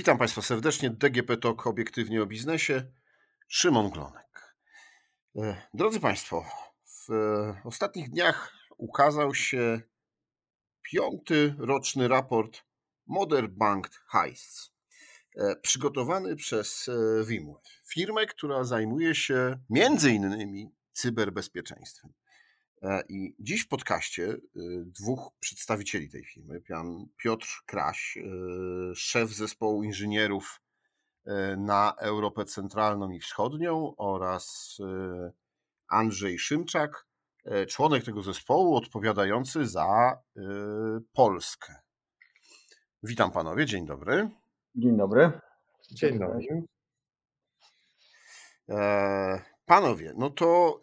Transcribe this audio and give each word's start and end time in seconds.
Witam 0.00 0.18
Państwa 0.18 0.42
serdecznie. 0.42 0.90
DGP 0.90 1.36
Talk 1.36 1.66
obiektywnie 1.66 2.22
o 2.22 2.26
biznesie. 2.26 2.92
Szymon 3.48 3.90
Glonek. 3.90 4.56
E, 5.36 5.62
drodzy 5.74 6.00
Państwo, 6.00 6.44
w 6.84 7.08
ostatnich 7.64 8.10
dniach 8.10 8.52
ukazał 8.76 9.34
się 9.34 9.80
piąty 10.82 11.54
roczny 11.58 12.08
raport 12.08 12.64
Modern 13.06 13.48
Bank 13.50 13.88
Heists, 14.12 14.72
e, 15.36 15.56
przygotowany 15.56 16.36
przez 16.36 16.90
VMware, 17.22 17.56
e, 17.56 17.82
firmę, 17.88 18.26
która 18.26 18.64
zajmuje 18.64 19.14
się 19.14 19.58
między 19.70 20.10
innymi 20.10 20.70
cyberbezpieczeństwem. 20.92 22.12
E, 22.82 23.02
I 23.08 23.34
dziś 23.38 23.64
w 23.64 23.68
podcaście 23.68 24.22
y, 24.22 24.40
dwóch 24.86 25.32
przedstawicieli 25.40 26.10
tej 26.10 26.24
firmy, 26.24 26.60
pan 26.68 27.06
Piotr 27.16 27.62
Kraś, 27.66 28.16
y, 28.16 28.94
szef 28.94 29.30
zespołu 29.30 29.82
inżynierów 29.82 30.60
y, 31.26 31.30
na 31.56 31.94
Europę 31.98 32.44
Centralną 32.44 33.10
i 33.10 33.20
Wschodnią 33.20 33.96
oraz 33.96 34.78
Andrzej 35.88 36.38
Szymczak, 36.38 37.06
członek 37.68 38.04
tego 38.04 38.22
zespołu 38.22 38.76
odpowiadający 38.76 39.66
za 39.66 40.18
Polskę. 41.12 41.74
Witam 43.02 43.30
panowie, 43.30 43.66
dzień 43.66 43.86
dobry. 43.86 44.30
Dzień 44.74 44.96
dobry. 44.96 45.32
Dzień 45.90 46.18
dobry. 46.18 46.64
E, 48.68 49.42
panowie, 49.66 50.12
no 50.16 50.30
to 50.30 50.80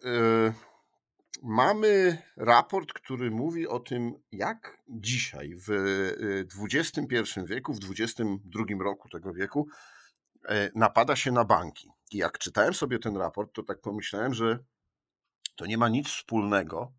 mamy 1.42 2.22
raport, 2.36 2.92
który 2.92 3.30
mówi 3.30 3.68
o 3.68 3.80
tym, 3.80 4.14
jak 4.32 4.78
dzisiaj 4.88 5.54
w 5.56 5.70
XXI 6.72 7.40
y, 7.40 7.46
wieku, 7.46 7.74
w 7.74 7.78
XXI 8.00 8.24
roku 8.84 9.08
tego 9.08 9.32
wieku 9.32 9.68
e, 10.48 10.70
napada 10.74 11.16
się 11.16 11.32
na 11.32 11.44
banki. 11.44 11.90
I 12.10 12.16
jak 12.16 12.38
czytałem 12.38 12.74
sobie 12.74 12.98
ten 12.98 13.16
raport, 13.16 13.52
to 13.52 13.62
tak 13.62 13.80
pomyślałem, 13.80 14.34
że 14.34 14.58
to 15.56 15.66
nie 15.66 15.78
ma 15.78 15.88
nic 15.88 16.08
wspólnego 16.08 16.92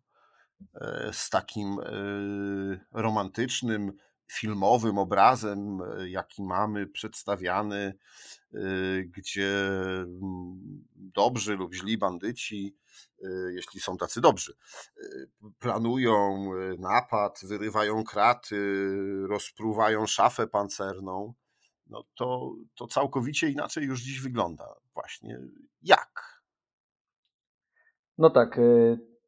e, 0.74 1.10
z 1.12 1.30
takim 1.30 1.78
e, 1.80 1.84
romantycznym, 2.92 3.92
filmowym 4.30 4.98
obrazem, 4.98 5.78
jaki 6.06 6.42
mamy 6.42 6.86
przedstawiany, 6.86 7.94
gdzie 9.04 9.68
mm, 9.68 10.84
dobrzy 10.94 11.56
lub 11.56 11.74
źli 11.74 11.98
bandyci 11.98 12.76
Y, 13.24 13.52
jeśli 13.54 13.80
są 13.80 13.96
tacy 13.96 14.20
dobrzy. 14.20 14.54
Planują 15.58 16.50
napad, 16.78 17.40
wyrywają 17.42 18.04
kraty, 18.04 18.86
rozpruwają 19.28 20.06
szafę 20.06 20.46
pancerną. 20.46 21.34
No 21.86 22.04
to, 22.14 22.54
to 22.74 22.86
całkowicie 22.86 23.48
inaczej 23.48 23.84
już 23.84 24.02
dziś 24.02 24.20
wygląda. 24.20 24.74
Właśnie 24.94 25.40
jak? 25.82 26.42
No 28.18 28.30
tak, 28.30 28.60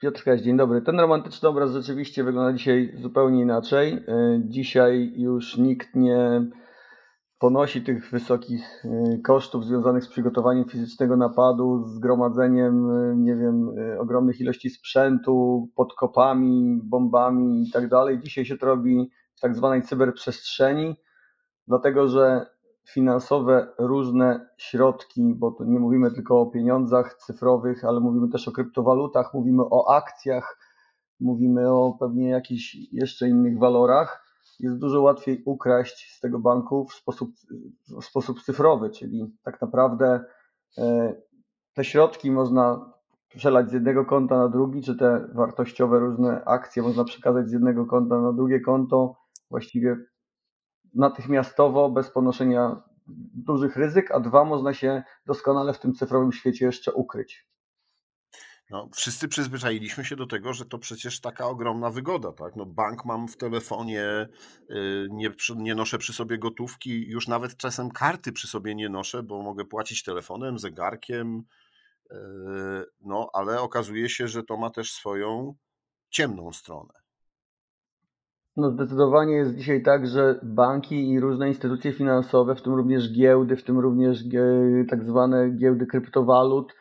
Piotr 0.02 0.24
Kaś, 0.24 0.40
dzień 0.40 0.56
dobry. 0.56 0.82
Ten 0.82 1.00
romantyczny 1.00 1.48
obraz 1.48 1.72
rzeczywiście 1.72 2.24
wygląda 2.24 2.58
dzisiaj 2.58 2.94
zupełnie 3.02 3.42
inaczej. 3.42 4.04
Dzisiaj 4.44 5.12
już 5.16 5.56
nikt 5.56 5.94
nie 5.94 6.46
ponosi 7.38 7.82
tych 7.82 8.10
wysokich 8.10 8.84
y, 8.84 9.22
kosztów 9.22 9.64
związanych 9.64 10.04
z 10.04 10.08
przygotowaniem 10.08 10.64
fizycznego 10.64 11.16
napadu, 11.16 11.84
z 11.86 11.98
gromadzeniem, 11.98 12.90
y, 12.90 13.16
nie 13.16 13.36
wiem, 13.36 13.70
ogromnych 13.98 14.40
ilości 14.40 14.70
sprzętu, 14.70 15.68
podkopami, 15.76 16.80
bombami 16.84 17.62
i 17.62 17.70
tak 17.70 17.88
dalej. 17.88 18.20
Dzisiaj 18.20 18.44
się 18.44 18.56
to 18.56 18.66
robi 18.66 19.10
w 19.34 19.40
tak 19.40 19.56
zwanej 19.56 19.82
cyberprzestrzeni, 19.82 20.96
dlatego 21.66 22.08
że 22.08 22.46
finansowe 22.88 23.68
różne 23.78 24.48
środki, 24.56 25.34
bo 25.36 25.50
tu 25.50 25.64
nie 25.64 25.78
mówimy 25.78 26.10
tylko 26.10 26.40
o 26.40 26.46
pieniądzach 26.46 27.14
cyfrowych, 27.14 27.84
ale 27.84 28.00
mówimy 28.00 28.28
też 28.28 28.48
o 28.48 28.52
kryptowalutach, 28.52 29.34
mówimy 29.34 29.62
o 29.62 29.94
akcjach, 29.96 30.58
mówimy 31.20 31.70
o 31.70 31.96
pewnie 32.00 32.28
jakichś 32.28 32.76
jeszcze 32.92 33.28
innych 33.28 33.58
walorach. 33.58 34.24
Jest 34.60 34.78
dużo 34.78 35.02
łatwiej 35.02 35.42
ukraść 35.46 36.16
z 36.16 36.20
tego 36.20 36.38
banku 36.38 36.86
w 36.86 36.94
sposób, 36.94 37.30
w 38.00 38.04
sposób 38.04 38.42
cyfrowy, 38.42 38.90
czyli 38.90 39.36
tak 39.42 39.60
naprawdę 39.60 40.24
e, 40.78 41.14
te 41.74 41.84
środki 41.84 42.30
można 42.30 42.92
przelać 43.28 43.70
z 43.70 43.72
jednego 43.72 44.04
konta 44.04 44.38
na 44.38 44.48
drugi, 44.48 44.82
czy 44.82 44.96
te 44.96 45.28
wartościowe 45.34 45.98
różne 45.98 46.44
akcje 46.44 46.82
można 46.82 47.04
przekazać 47.04 47.48
z 47.48 47.52
jednego 47.52 47.86
konta 47.86 48.20
na 48.20 48.32
drugie 48.32 48.60
konto. 48.60 49.16
Właściwie 49.50 49.96
natychmiastowo, 50.94 51.90
bez 51.90 52.10
ponoszenia 52.10 52.82
dużych 53.34 53.76
ryzyk, 53.76 54.10
a 54.10 54.20
dwa 54.20 54.44
można 54.44 54.74
się 54.74 55.02
doskonale 55.26 55.72
w 55.72 55.78
tym 55.78 55.94
cyfrowym 55.94 56.32
świecie 56.32 56.66
jeszcze 56.66 56.92
ukryć. 56.92 57.46
No, 58.70 58.88
wszyscy 58.94 59.28
przyzwyczailiśmy 59.28 60.04
się 60.04 60.16
do 60.16 60.26
tego, 60.26 60.52
że 60.52 60.64
to 60.64 60.78
przecież 60.78 61.20
taka 61.20 61.46
ogromna 61.46 61.90
wygoda, 61.90 62.32
tak? 62.32 62.56
No, 62.56 62.66
bank 62.66 63.04
mam 63.04 63.28
w 63.28 63.36
telefonie, 63.36 64.28
y, 64.70 65.08
nie, 65.10 65.30
nie 65.56 65.74
noszę 65.74 65.98
przy 65.98 66.12
sobie 66.12 66.38
gotówki, 66.38 67.08
już 67.08 67.28
nawet 67.28 67.56
czasem 67.56 67.90
karty 67.90 68.32
przy 68.32 68.48
sobie 68.48 68.74
nie 68.74 68.88
noszę, 68.88 69.22
bo 69.22 69.42
mogę 69.42 69.64
płacić 69.64 70.02
telefonem, 70.02 70.58
zegarkiem, 70.58 71.44
y, 72.10 72.14
no, 73.00 73.30
ale 73.32 73.60
okazuje 73.60 74.08
się, 74.08 74.28
że 74.28 74.42
to 74.42 74.56
ma 74.56 74.70
też 74.70 74.92
swoją 74.92 75.54
ciemną 76.10 76.52
stronę. 76.52 77.01
No 78.56 78.70
zdecydowanie 78.70 79.34
jest 79.34 79.56
dzisiaj 79.56 79.82
tak, 79.82 80.06
że 80.06 80.40
banki 80.42 81.08
i 81.10 81.20
różne 81.20 81.48
instytucje 81.48 81.92
finansowe, 81.92 82.54
w 82.54 82.62
tym 82.62 82.74
również 82.74 83.12
giełdy, 83.12 83.56
w 83.56 83.64
tym 83.64 83.78
również 83.78 84.24
tak 84.88 85.04
zwane 85.04 85.50
giełdy 85.50 85.86
kryptowalut, 85.86 86.72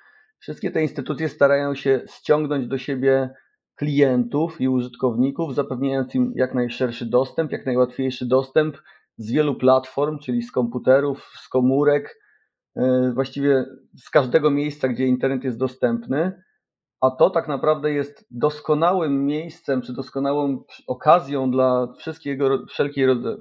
Wszystkie 0.41 0.71
te 0.71 0.81
instytucje 0.81 1.29
starają 1.29 1.75
się 1.75 2.01
ściągnąć 2.09 2.67
do 2.67 2.77
siebie 2.77 3.29
klientów 3.75 4.61
i 4.61 4.67
użytkowników, 4.67 5.55
zapewniając 5.55 6.15
im 6.15 6.33
jak 6.35 6.53
najszerszy 6.53 7.05
dostęp, 7.05 7.51
jak 7.51 7.65
najłatwiejszy 7.65 8.25
dostęp 8.25 8.77
z 9.17 9.31
wielu 9.31 9.55
platform, 9.55 10.19
czyli 10.19 10.41
z 10.41 10.51
komputerów, 10.51 11.31
z 11.35 11.49
komórek, 11.49 12.19
e, 12.75 13.11
właściwie 13.13 13.65
z 13.97 14.09
każdego 14.09 14.51
miejsca, 14.51 14.87
gdzie 14.87 15.07
internet 15.07 15.43
jest 15.43 15.57
dostępny. 15.57 16.43
A 17.01 17.11
to 17.11 17.29
tak 17.29 17.47
naprawdę 17.47 17.91
jest 17.91 18.27
doskonałym 18.31 19.25
miejscem, 19.25 19.81
czy 19.81 19.93
doskonałą 19.93 20.63
okazją 20.87 21.51
dla 21.51 21.87
wszystkiego, 21.97 22.65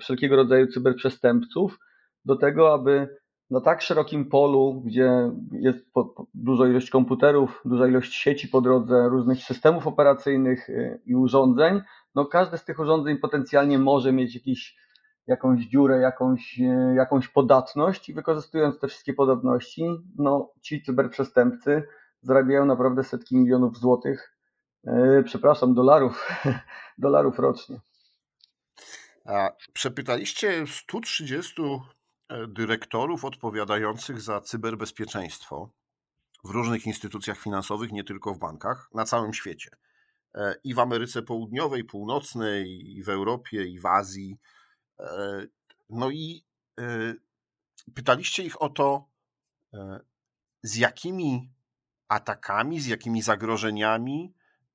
wszelkiego 0.00 0.36
rodzaju 0.36 0.66
cyberprzestępców 0.66 1.78
do 2.24 2.36
tego, 2.36 2.74
aby 2.74 3.20
na 3.50 3.60
tak 3.60 3.82
szerokim 3.82 4.28
polu, 4.28 4.82
gdzie 4.84 5.30
jest 5.52 5.86
duża 6.34 6.68
ilość 6.68 6.90
komputerów, 6.90 7.62
duża 7.64 7.86
ilość 7.86 8.14
sieci 8.14 8.48
po 8.48 8.60
drodze, 8.60 9.08
różnych 9.08 9.38
systemów 9.38 9.86
operacyjnych 9.86 10.68
y, 10.68 11.00
i 11.06 11.14
urządzeń, 11.14 11.80
no 12.14 12.24
każde 12.24 12.58
z 12.58 12.64
tych 12.64 12.78
urządzeń 12.78 13.16
potencjalnie 13.18 13.78
może 13.78 14.12
mieć 14.12 14.34
jakiś, 14.34 14.76
jakąś 15.26 15.60
dziurę, 15.60 15.98
jakąś, 15.98 16.60
y, 16.60 16.94
jakąś 16.96 17.28
podatność 17.28 18.08
i 18.08 18.14
wykorzystując 18.14 18.78
te 18.78 18.88
wszystkie 18.88 19.14
podatności, 19.14 19.86
no 20.18 20.52
ci 20.60 20.82
cyberprzestępcy 20.82 21.82
zarabiają 22.22 22.66
naprawdę 22.66 23.04
setki 23.04 23.36
milionów 23.36 23.78
złotych, 23.78 24.36
yy, 24.84 25.22
przepraszam, 25.24 25.74
dolarów, 25.74 26.28
dolarów 26.98 27.38
rocznie. 27.38 27.80
A 29.24 29.50
przepytaliście 29.72 30.66
130 30.66 31.62
E, 32.30 32.46
dyrektorów 32.46 33.24
odpowiadających 33.24 34.20
za 34.20 34.40
cyberbezpieczeństwo 34.40 35.70
w 36.44 36.50
różnych 36.50 36.86
instytucjach 36.86 37.38
finansowych, 37.38 37.92
nie 37.92 38.04
tylko 38.04 38.34
w 38.34 38.38
bankach, 38.38 38.90
na 38.94 39.04
całym 39.04 39.34
świecie. 39.34 39.70
E, 40.34 40.54
I 40.64 40.74
w 40.74 40.78
Ameryce 40.78 41.22
Południowej, 41.22 41.84
Północnej, 41.84 42.96
i 42.96 43.02
w 43.02 43.08
Europie, 43.08 43.64
i 43.64 43.80
w 43.80 43.86
Azji. 43.86 44.38
E, 45.00 45.46
no 45.90 46.10
i 46.10 46.44
pytaliście 47.94 48.42
ich 48.42 48.62
o 48.62 48.68
to, 48.68 49.10
z 50.62 50.76
jakimi 50.76 51.50
atakami, 52.10 52.80
z 52.80 52.86
jakimi 52.86 53.22
zagrożeniami 53.22 54.34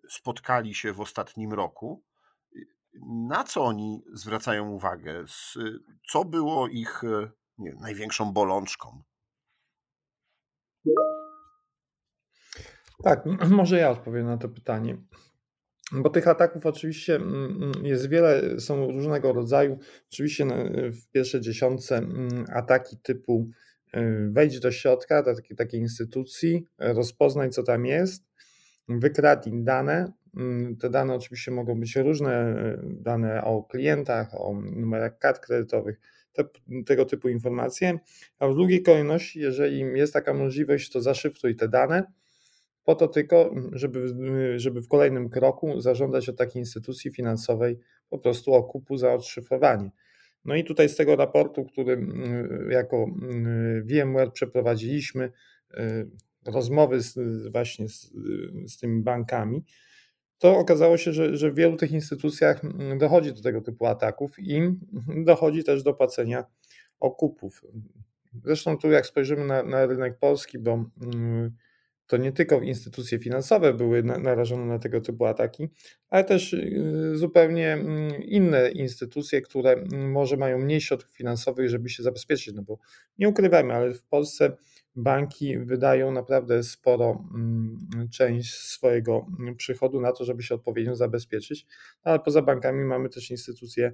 spotkali 0.10 0.76
się 0.76 0.94
w 0.94 1.02
ostatnim 1.02 1.54
roku. 1.54 2.04
Na 3.06 3.44
co 3.44 3.64
oni 3.64 4.04
zwracają 4.14 4.70
uwagę? 4.70 5.26
Co 6.12 6.26
było 6.26 6.68
ich 6.68 7.02
wiem, 7.60 7.78
największą 7.80 8.34
bolączką? 8.34 9.04
Tak, 13.04 13.26
może 13.50 13.78
ja 13.78 13.90
odpowiem 13.90 14.26
na 14.26 14.38
to 14.38 14.50
pytanie. 14.50 14.98
Bo 15.92 16.10
tych 16.10 16.28
ataków 16.28 16.66
oczywiście 16.66 17.20
jest 17.84 18.10
wiele, 18.10 18.60
są 18.60 18.92
różnego 18.92 19.34
rodzaju. 19.34 19.80
Oczywiście 20.12 20.46
w 20.92 21.12
pierwszej 21.12 21.42
dziesiątce 21.42 22.02
ataki 22.54 22.98
typu 22.98 23.50
y, 23.96 24.30
wejdź 24.32 24.60
do 24.60 24.72
środka 24.72 25.24
do 25.24 25.36
takiej, 25.36 25.58
takiej 25.58 25.80
instytucji, 25.80 26.68
rozpoznaj 26.80 27.50
co 27.50 27.64
tam 27.64 27.86
jest, 27.86 28.24
wykradnij 28.88 29.64
dane. 29.64 30.12
Te 30.80 30.90
dane 30.90 31.14
oczywiście 31.14 31.52
mogą 31.52 31.80
być 31.80 31.96
różne, 31.96 32.56
y, 32.74 32.80
dane 32.84 33.44
o 33.44 33.64
klientach, 33.64 34.34
o 34.34 34.54
numerach 34.54 35.18
kart 35.18 35.40
kredytowych, 35.40 36.00
te, 36.34 36.44
tego 36.86 37.06
typu 37.06 37.30
informacje, 37.30 38.00
a 38.40 38.48
w 38.48 38.56
drugiej 38.56 38.84
kolejności, 38.84 39.40
jeżeli 39.40 39.80
jest 39.80 40.14
taka 40.14 40.34
możliwość, 40.34 40.92
to 40.92 41.02
zaszyfruj 41.02 41.56
te 41.56 41.68
dane, 41.68 42.04
po 42.84 42.96
to 42.96 43.08
tylko, 43.08 43.56
żeby, 43.72 44.14
żeby 44.60 44.82
w 44.82 44.88
kolejnym 44.88 45.30
kroku 45.30 45.82
zażądać 45.82 46.30
od 46.30 46.38
takiej 46.38 46.60
instytucji 46.60 47.12
finansowej 47.12 47.80
po 48.10 48.20
prostu 48.20 48.54
okupu 48.54 48.98
za 48.98 49.14
odszyfrowanie. 49.14 49.90
No 50.46 50.56
i 50.56 50.64
tutaj 50.64 50.90
z 50.90 50.96
tego 50.96 51.16
raportu, 51.16 51.66
który 51.66 52.08
jako 52.70 53.06
VMware 53.86 54.32
przeprowadziliśmy, 54.32 55.32
rozmowy 56.46 57.02
z, 57.02 57.18
właśnie 57.52 57.90
z, 57.90 58.12
z 58.68 58.78
tymi 58.78 59.02
bankami, 59.02 59.64
to 60.38 60.58
okazało 60.58 60.98
się, 60.98 61.14
że, 61.14 61.38
że 61.38 61.52
w 61.52 61.56
wielu 61.56 61.78
tych 61.78 61.92
instytucjach 61.92 62.62
dochodzi 62.98 63.34
do 63.34 63.42
tego 63.42 63.62
typu 63.62 63.86
ataków 63.86 64.40
i 64.40 64.62
dochodzi 65.26 65.64
też 65.64 65.84
do 65.84 65.94
płacenia 65.94 66.46
okupów. 67.00 67.62
Zresztą 68.44 68.78
tu 68.78 68.92
jak 68.92 69.06
spojrzymy 69.06 69.46
na, 69.46 69.64
na 69.64 69.86
rynek 69.86 70.20
polski, 70.20 70.60
bo 70.60 70.86
to 72.08 72.18
nie 72.18 72.32
tylko 72.32 72.62
instytucje 72.62 73.20
finansowe 73.20 73.74
były 73.74 74.04
narażone 74.04 74.66
na 74.66 74.80
tego 74.80 75.02
typu 75.02 75.26
ataki, 75.26 75.70
ale 76.10 76.24
też 76.24 76.54
y, 76.54 77.12
zupełnie 77.14 77.74
mm, 77.74 78.24
inne 78.24 78.72
instytucje, 78.72 79.42
które 79.42 79.72
mm, 79.72 80.12
może 80.12 80.38
mają 80.38 80.60
mniej 80.60 80.82
środków 80.82 81.16
finansowych, 81.16 81.70
żeby 81.70 81.90
się 81.90 82.04
zabezpieczyć. 82.04 82.56
No 82.56 82.64
bo 82.64 82.78
nie 83.18 83.30
ukrywajmy, 83.30 83.74
ale 83.74 83.94
w 83.94 84.04
Polsce 84.04 84.58
banki 84.96 85.58
wydają 85.58 86.12
naprawdę 86.12 86.64
sporo 86.64 87.26
mm, 87.36 88.10
część 88.12 88.54
swojego 88.54 89.28
przychodu 89.58 90.02
na 90.02 90.12
to, 90.12 90.26
żeby 90.26 90.44
się 90.44 90.56
odpowiednio 90.56 90.96
zabezpieczyć, 90.96 91.66
ale 92.04 92.20
poza 92.20 92.42
bankami 92.42 92.84
mamy 92.84 93.10
też 93.10 93.32
instytucje, 93.32 93.94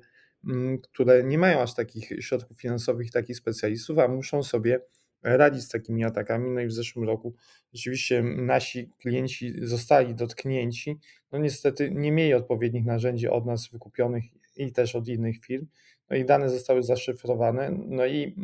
które 0.84 1.24
nie 1.24 1.38
mają 1.38 1.60
aż 1.60 1.76
takich 1.76 2.24
środków 2.24 2.62
finansowych, 2.62 3.12
takich 3.12 3.38
specjalistów, 3.38 4.00
a 4.00 4.08
muszą 4.08 4.44
sobie 4.44 4.80
radzić 5.24 5.64
z 5.64 5.70
takimi 5.70 6.04
atakami. 6.04 6.50
No 6.50 6.62
i 6.62 6.68
w 6.68 6.74
zeszłym 6.74 7.06
roku 7.06 7.36
rzeczywiście 7.74 8.24
nasi 8.24 8.90
klienci 9.00 9.54
zostali 9.62 10.16
dotknięci. 10.16 10.98
No 11.32 11.40
niestety 11.40 11.92
nie 11.92 12.12
mieli 12.12 12.34
odpowiednich 12.34 12.86
narzędzi 12.86 13.28
od 13.28 13.46
nas 13.46 13.70
wykupionych 13.72 14.24
i 14.58 14.72
też 14.72 14.96
od 14.96 15.08
innych 15.08 15.46
firm. 15.46 15.68
No 16.10 16.16
i 16.16 16.26
dane 16.26 16.50
zostały 16.50 16.84
zaszyfrowane. 16.84 17.72
No 17.88 18.06
i 18.06 18.36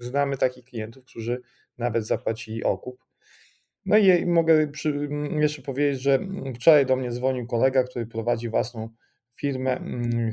znamy 0.00 0.36
takich 0.36 0.64
klientów, 0.64 1.04
którzy 1.04 1.40
nawet 1.78 2.06
zapłacili 2.06 2.64
okup. 2.64 3.04
No 3.86 3.98
i 3.98 4.26
mogę 4.26 4.68
przy, 4.68 5.08
jeszcze 5.40 5.62
powiedzieć, 5.62 6.02
że 6.02 6.18
wczoraj 6.54 6.86
do 6.86 6.96
mnie 6.96 7.10
dzwonił 7.10 7.46
kolega, 7.46 7.84
który 7.84 8.06
prowadzi 8.06 8.48
własną 8.48 8.88
firmę. 9.40 9.76
Mm, 9.76 10.32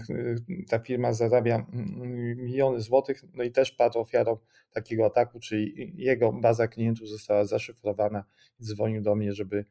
ta 0.69 0.79
firma 0.79 1.13
zarabia 1.13 1.55
mm, 1.55 2.35
miliony 2.37 2.81
złotych, 2.81 3.23
no 3.33 3.43
i 3.43 3.51
też 3.51 3.71
padł 3.71 3.99
ofiarą 3.99 4.37
takiego 4.71 5.05
ataku, 5.05 5.39
czyli 5.39 5.93
jego 5.95 6.31
baza 6.31 6.67
klientów 6.67 7.09
została 7.09 7.45
zaszyfrowana 7.45 8.23
dzwonił 8.61 9.01
do 9.01 9.15
mnie, 9.15 9.33
żeby, 9.33 9.65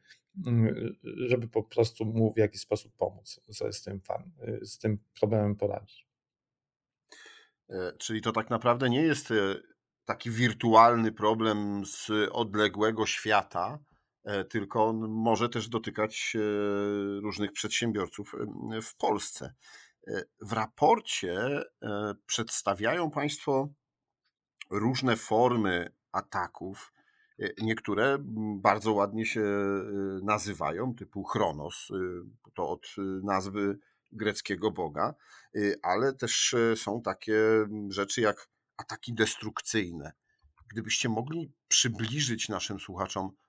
mm, 0.47 0.95
żeby 1.17 1.49
po 1.49 1.63
prostu 1.63 2.05
mu 2.05 2.33
w 2.33 2.37
jakiś 2.37 2.61
sposób 2.61 2.93
pomóc 2.97 3.41
z 3.71 3.83
tym, 3.83 4.01
fan, 4.01 4.31
z 4.63 4.79
tym 4.79 4.99
problemem 5.21 5.57
poradzić. 5.57 6.07
E, 7.71 7.93
czyli 7.99 8.21
to 8.21 8.33
tak 8.33 8.51
naprawdę 8.51 8.91
nie 8.91 9.03
jest 9.03 9.31
e, 9.31 9.35
taki 10.05 10.31
wirtualny 10.31 11.13
problem 11.13 11.83
z 11.87 12.11
odległego 12.33 13.07
świata, 13.07 13.79
tylko 14.49 14.85
on 14.85 15.09
może 15.09 15.49
też 15.49 15.69
dotykać 15.69 16.37
e, 16.37 16.41
różnych 17.21 17.53
przedsiębiorców 17.53 18.35
e, 18.35 18.83
w 18.83 18.97
Polsce. 18.97 19.55
W 20.41 20.53
raporcie 20.53 21.63
przedstawiają 22.27 23.11
Państwo 23.11 23.69
różne 24.71 25.17
formy 25.17 25.93
ataków. 26.13 26.93
Niektóre 27.63 28.17
bardzo 28.57 28.93
ładnie 28.93 29.27
się 29.27 29.45
nazywają, 30.23 30.95
typu 30.95 31.25
Chronos, 31.25 31.89
to 32.55 32.69
od 32.69 32.87
nazwy 33.23 33.79
greckiego 34.13 34.71
boga, 34.71 35.15
ale 35.83 36.13
też 36.13 36.55
są 36.77 37.03
takie 37.03 37.37
rzeczy 37.89 38.21
jak 38.21 38.49
ataki 38.77 39.15
destrukcyjne. 39.15 40.13
Gdybyście 40.71 41.09
mogli 41.09 41.53
przybliżyć 41.69 42.49
naszym 42.49 42.81
słuchaczom, 42.81 43.31
E, 43.33 43.44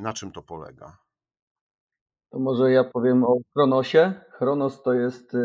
na 0.00 0.12
czym 0.12 0.32
to 0.32 0.42
polega? 0.42 0.98
To 2.30 2.38
może 2.38 2.70
ja 2.70 2.84
powiem 2.84 3.24
o 3.24 3.36
Chronosie. 3.52 4.12
Chronos 4.30 4.82
to 4.82 4.92
jest 4.92 5.36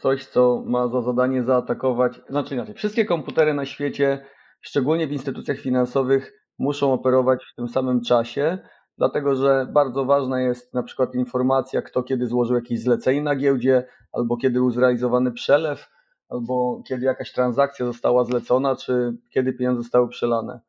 coś, 0.00 0.26
co 0.26 0.62
ma 0.66 0.88
za 0.88 1.02
zadanie 1.02 1.44
zaatakować, 1.44 2.20
znaczy 2.28 2.54
inaczej, 2.54 2.74
wszystkie 2.74 3.04
komputery 3.04 3.54
na 3.54 3.64
świecie, 3.64 4.24
szczególnie 4.60 5.06
w 5.06 5.12
instytucjach 5.12 5.58
finansowych, 5.58 6.32
muszą 6.58 6.92
operować 6.92 7.44
w 7.52 7.54
tym 7.54 7.68
samym 7.68 8.00
czasie, 8.00 8.58
dlatego 8.98 9.34
że 9.34 9.66
bardzo 9.72 10.04
ważna 10.04 10.40
jest 10.40 10.74
na 10.74 10.82
przykład 10.82 11.14
informacja, 11.14 11.82
kto 11.82 12.02
kiedy 12.02 12.26
złożył 12.26 12.56
jakieś 12.56 12.80
zlecenie 12.80 13.22
na 13.22 13.36
giełdzie, 13.36 13.86
albo 14.12 14.36
kiedy 14.36 14.58
był 14.58 14.70
zrealizowany 14.70 15.32
przelew, 15.32 15.88
albo 16.28 16.82
kiedy 16.88 17.06
jakaś 17.06 17.32
transakcja 17.32 17.86
została 17.86 18.24
zlecona, 18.24 18.76
czy 18.76 19.16
kiedy 19.30 19.52
pieniądze 19.52 19.82
zostały 19.82 20.08
przelane. 20.08 20.60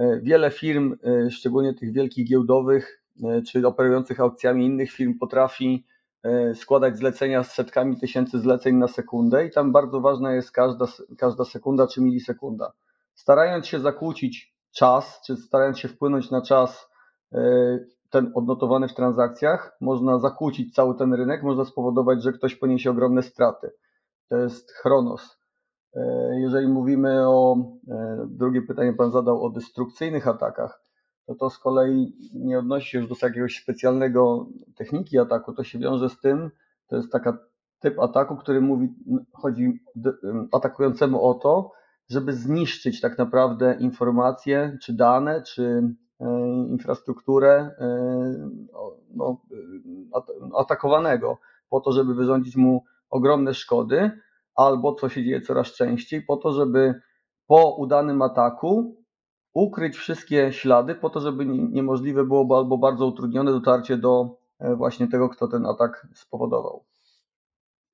E, 0.00 0.20
wiele 0.20 0.50
firm, 0.50 0.96
e, 1.04 1.30
szczególnie 1.30 1.74
tych 1.74 1.92
wielkich 1.92 2.28
giełdowych, 2.28 3.02
e, 3.24 3.42
czy 3.42 3.66
operujących 3.66 4.20
aukcjami 4.20 4.66
innych 4.66 4.90
firm, 4.92 5.18
potrafi 5.18 5.84
składać 6.54 6.98
zlecenia 6.98 7.44
z 7.44 7.52
setkami 7.52 8.00
tysięcy 8.00 8.38
zleceń 8.38 8.76
na 8.76 8.88
sekundę 8.88 9.46
i 9.46 9.50
tam 9.50 9.72
bardzo 9.72 10.00
ważna 10.00 10.32
jest 10.34 10.52
każda, 10.52 10.86
każda 11.18 11.44
sekunda 11.44 11.86
czy 11.86 12.00
milisekunda. 12.00 12.72
Starając 13.14 13.66
się 13.66 13.80
zakłócić 13.80 14.54
czas, 14.72 15.20
czy 15.26 15.36
starając 15.36 15.78
się 15.78 15.88
wpłynąć 15.88 16.30
na 16.30 16.42
czas 16.42 16.88
ten 18.10 18.32
odnotowany 18.34 18.88
w 18.88 18.94
transakcjach, 18.94 19.76
można 19.80 20.18
zakłócić 20.18 20.74
cały 20.74 20.94
ten 20.94 21.14
rynek, 21.14 21.42
można 21.42 21.64
spowodować, 21.64 22.22
że 22.22 22.32
ktoś 22.32 22.54
poniesie 22.54 22.90
ogromne 22.90 23.22
straty. 23.22 23.70
To 24.28 24.36
jest 24.36 24.72
chronos. 24.72 25.39
E, 25.94 26.40
jeżeli 26.40 26.68
mówimy 26.68 27.28
o, 27.28 27.56
e, 27.88 28.26
drugie 28.28 28.62
pytanie 28.62 28.92
Pan 28.92 29.10
zadał 29.10 29.44
o 29.44 29.50
destrukcyjnych 29.50 30.28
atakach, 30.28 30.82
to 31.26 31.34
to 31.34 31.50
z 31.50 31.58
kolei 31.58 32.16
nie 32.34 32.58
odnosi 32.58 32.90
się 32.90 32.98
już 32.98 33.08
do 33.08 33.26
jakiegoś 33.26 33.62
specjalnego 33.62 34.46
techniki 34.76 35.18
ataku, 35.18 35.52
to 35.52 35.64
się 35.64 35.78
wiąże 35.78 36.08
z 36.08 36.20
tym, 36.20 36.50
to 36.86 36.96
jest 36.96 37.12
taka 37.12 37.38
typ 37.78 37.98
ataku, 37.98 38.36
który 38.36 38.60
mówi, 38.60 38.88
chodzi 39.32 39.80
atakującemu 40.52 41.24
o 41.24 41.34
to, 41.34 41.72
żeby 42.08 42.32
zniszczyć 42.32 43.00
tak 43.00 43.18
naprawdę 43.18 43.76
informacje, 43.80 44.78
czy 44.82 44.92
dane, 44.92 45.42
czy 45.42 45.82
e, 46.20 46.26
infrastrukturę 46.68 47.70
no, 49.14 49.40
atakowanego, 50.58 51.38
po 51.70 51.80
to, 51.80 51.92
żeby 51.92 52.14
wyrządzić 52.14 52.56
mu 52.56 52.84
ogromne 53.10 53.54
szkody, 53.54 54.10
albo 54.66 54.94
co 54.94 55.08
się 55.08 55.24
dzieje 55.24 55.40
coraz 55.40 55.72
częściej, 55.72 56.22
po 56.22 56.36
to, 56.36 56.52
żeby 56.52 57.00
po 57.46 57.76
udanym 57.76 58.22
ataku 58.22 59.04
ukryć 59.54 59.96
wszystkie 59.96 60.52
ślady, 60.52 60.94
po 60.94 61.10
to, 61.10 61.20
żeby 61.20 61.46
niemożliwe 61.46 62.24
było 62.24 62.58
albo 62.58 62.78
bardzo 62.78 63.06
utrudnione 63.06 63.52
dotarcie 63.52 63.96
do 63.96 64.38
e, 64.58 64.76
właśnie 64.76 65.08
tego, 65.08 65.28
kto 65.28 65.48
ten 65.48 65.66
atak 65.66 66.06
spowodował. 66.14 66.84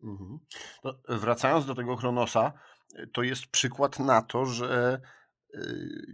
Mhm. 0.03 0.39
No, 0.85 0.95
wracając 1.09 1.67
do 1.67 1.75
tego 1.75 1.97
Chronosa, 1.97 2.53
to 3.13 3.23
jest 3.23 3.47
przykład 3.47 3.99
na 3.99 4.23
to, 4.23 4.45
że 4.45 5.01
e, 5.55 5.61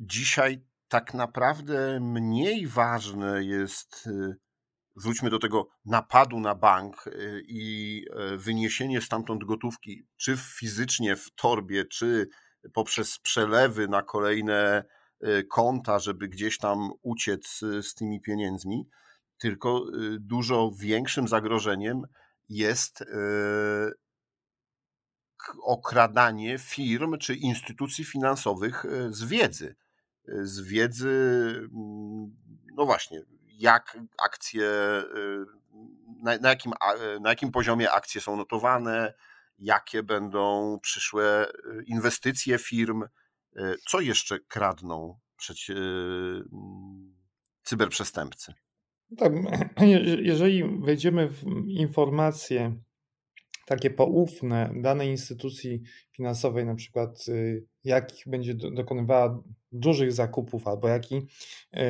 dzisiaj 0.00 0.64
tak 0.88 1.14
naprawdę 1.14 2.00
mniej 2.00 2.66
ważne 2.66 3.44
jest 3.44 4.06
e, 4.06 4.34
wróćmy 4.96 5.30
do 5.30 5.38
tego 5.38 5.68
napadu 5.84 6.40
na 6.40 6.54
bank 6.54 7.06
y, 7.06 7.42
i 7.48 8.04
e, 8.10 8.36
wyniesienie 8.36 9.00
stamtąd 9.00 9.44
gotówki, 9.44 10.06
czy 10.16 10.36
fizycznie 10.36 11.16
w 11.16 11.30
torbie, 11.34 11.84
czy 11.84 12.28
poprzez 12.72 13.18
przelewy 13.18 13.88
na 13.88 14.02
kolejne 14.02 14.84
e, 15.20 15.42
konta, 15.42 15.98
żeby 15.98 16.28
gdzieś 16.28 16.58
tam 16.58 16.90
uciec 17.02 17.60
z 17.82 17.94
tymi 17.94 18.20
pieniędzmi, 18.20 18.88
tylko 19.38 19.84
y, 19.88 20.18
dużo 20.20 20.72
większym 20.78 21.28
zagrożeniem 21.28 22.02
jest 22.48 23.04
okradanie 25.62 26.58
firm 26.58 27.18
czy 27.18 27.34
instytucji 27.34 28.04
finansowych 28.04 28.84
z 29.10 29.24
wiedzy. 29.24 29.76
Z 30.24 30.60
wiedzy, 30.60 31.08
mm, 31.74 32.36
no 32.76 32.86
właśnie, 32.86 33.22
jak 33.58 33.98
akcje, 34.24 34.64
y, 35.16 35.44
na, 36.22 36.38
na, 36.38 36.48
jakim, 36.48 36.72
na 37.20 37.30
jakim 37.30 37.50
poziomie 37.50 37.90
akcje 37.92 38.20
są 38.20 38.36
notowane, 38.36 39.14
jakie 39.58 40.02
będą 40.02 40.78
przyszłe 40.82 41.48
y, 41.48 41.84
inwestycje 41.86 42.58
firm, 42.58 43.02
y, 43.02 43.76
co 43.90 44.00
jeszcze 44.00 44.38
kradną 44.40 45.18
przecie, 45.36 45.74
cyberprzestępcy. 47.62 48.54
Tak, 49.18 49.32
jeżeli 50.22 50.80
wejdziemy 50.80 51.28
w 51.28 51.44
informacje 51.68 52.76
takie 53.66 53.90
poufne 53.90 54.70
danej 54.76 55.08
instytucji 55.08 55.82
finansowej, 56.12 56.66
na 56.66 56.74
przykład 56.74 57.26
jakich 57.84 58.28
będzie 58.28 58.54
dokonywała 58.54 59.42
dużych 59.72 60.12
zakupów 60.12 60.68
albo 60.68 60.88
jaki 60.88 61.16
y, 61.16 61.80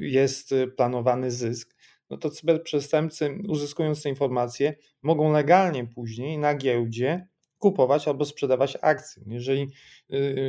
jest 0.00 0.54
planowany 0.76 1.30
zysk, 1.30 1.76
no 2.10 2.16
to 2.16 2.30
cyberprzestępcy 2.30 3.38
uzyskując 3.48 4.02
te 4.02 4.08
informacje 4.08 4.74
mogą 5.02 5.32
legalnie 5.32 5.86
później 5.86 6.38
na 6.38 6.54
giełdzie 6.54 7.26
kupować 7.58 8.08
albo 8.08 8.24
sprzedawać 8.24 8.78
akcje. 8.80 9.22
Jeżeli, 9.26 9.72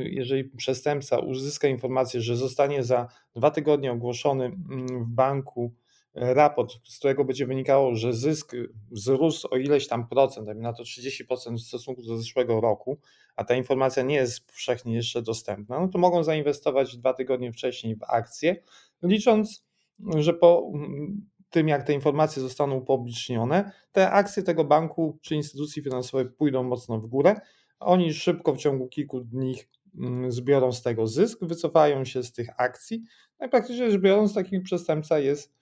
jeżeli 0.05 0.43
przestępca 0.43 1.19
uzyska 1.19 1.67
informację, 1.67 2.21
że 2.21 2.35
zostanie 2.35 2.83
za 2.83 3.07
dwa 3.35 3.51
tygodnie 3.51 3.91
ogłoszony 3.91 4.45
mm, 4.45 4.87
w 5.03 5.07
banku 5.07 5.73
raport, 6.15 6.73
z 6.83 6.99
którego 6.99 7.25
będzie 7.25 7.45
wynikało, 7.45 7.95
że 7.95 8.13
zysk 8.13 8.51
wzrósł 8.91 9.47
o 9.51 9.57
ileś 9.57 9.87
tam 9.87 10.07
procent, 10.07 10.47
na 10.55 10.73
to 10.73 10.83
30% 10.83 11.57
w 11.57 11.61
stosunku 11.61 12.01
do 12.01 12.17
zeszłego 12.17 12.61
roku, 12.61 12.97
a 13.35 13.43
ta 13.43 13.55
informacja 13.55 14.03
nie 14.03 14.15
jest 14.15 14.47
powszechnie 14.47 14.95
jeszcze 14.95 15.21
dostępna, 15.21 15.79
no 15.79 15.87
to 15.87 15.99
mogą 15.99 16.23
zainwestować 16.23 16.97
dwa 16.97 17.13
tygodnie 17.13 17.51
wcześniej 17.51 17.95
w 17.95 18.03
akcje, 18.03 18.55
licząc, 19.03 19.65
że 20.17 20.33
po 20.33 20.71
tym, 21.49 21.67
jak 21.67 21.83
te 21.83 21.93
informacje 21.93 22.41
zostaną 22.41 22.75
upublicznione, 22.75 23.71
te 23.91 24.11
akcje 24.11 24.43
tego 24.43 24.63
banku 24.63 25.19
czy 25.21 25.35
instytucji 25.35 25.83
finansowej 25.83 26.25
pójdą 26.25 26.63
mocno 26.63 26.99
w 26.99 27.07
górę. 27.07 27.35
Oni 27.79 28.13
szybko 28.13 28.53
w 28.53 28.57
ciągu 28.57 28.87
kilku 28.87 29.19
dni 29.19 29.55
mm, 29.99 30.31
zbiorą 30.31 30.71
z 30.71 30.81
tego 30.81 31.07
zysk, 31.07 31.39
wycofają 31.41 32.05
się 32.05 32.23
z 32.23 32.31
tych 32.31 32.49
akcji. 32.57 33.03
No 33.39 33.45
i 33.45 33.49
praktycznie 33.49 33.91
rzecz 33.91 34.01
biorąc, 34.01 34.33
taki 34.33 34.59
przestępca 34.59 35.19
jest 35.19 35.53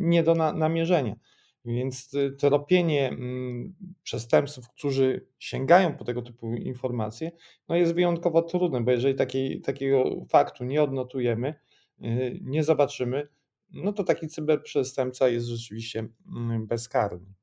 nie 0.00 0.22
do 0.22 0.34
namierzenia. 0.34 1.16
Więc 1.64 2.10
tropienie 2.38 3.08
mm, 3.08 3.74
przestępców, 4.02 4.68
którzy 4.68 5.26
sięgają 5.38 5.96
po 5.96 6.04
tego 6.04 6.22
typu 6.22 6.54
informacje, 6.54 7.30
no 7.68 7.76
jest 7.76 7.94
wyjątkowo 7.94 8.42
trudne, 8.42 8.80
bo 8.80 8.90
jeżeli 8.90 9.14
takiej, 9.14 9.60
takiego 9.60 10.04
faktu 10.28 10.64
nie 10.64 10.82
odnotujemy, 10.82 11.54
y, 12.02 12.38
nie 12.42 12.64
zobaczymy, 12.64 13.28
no 13.70 13.92
to 13.92 14.04
taki 14.04 14.28
cyberprzestępca 14.28 15.28
jest 15.28 15.46
rzeczywiście 15.46 16.08
mm, 16.36 16.66
bezkarny. 16.66 17.34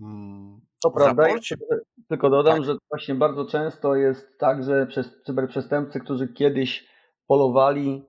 Mm, 0.00 0.60
to 0.82 0.90
prawda, 0.90 1.26
tylko 2.08 2.30
dodam, 2.30 2.56
tak. 2.56 2.64
że 2.64 2.76
właśnie 2.90 3.14
bardzo 3.14 3.44
często 3.44 3.96
jest 3.96 4.38
tak, 4.38 4.64
że 4.64 4.86
przez 4.86 5.22
cyberprzestępcy, 5.26 6.00
którzy 6.00 6.28
kiedyś 6.28 6.86
polowali 7.26 8.04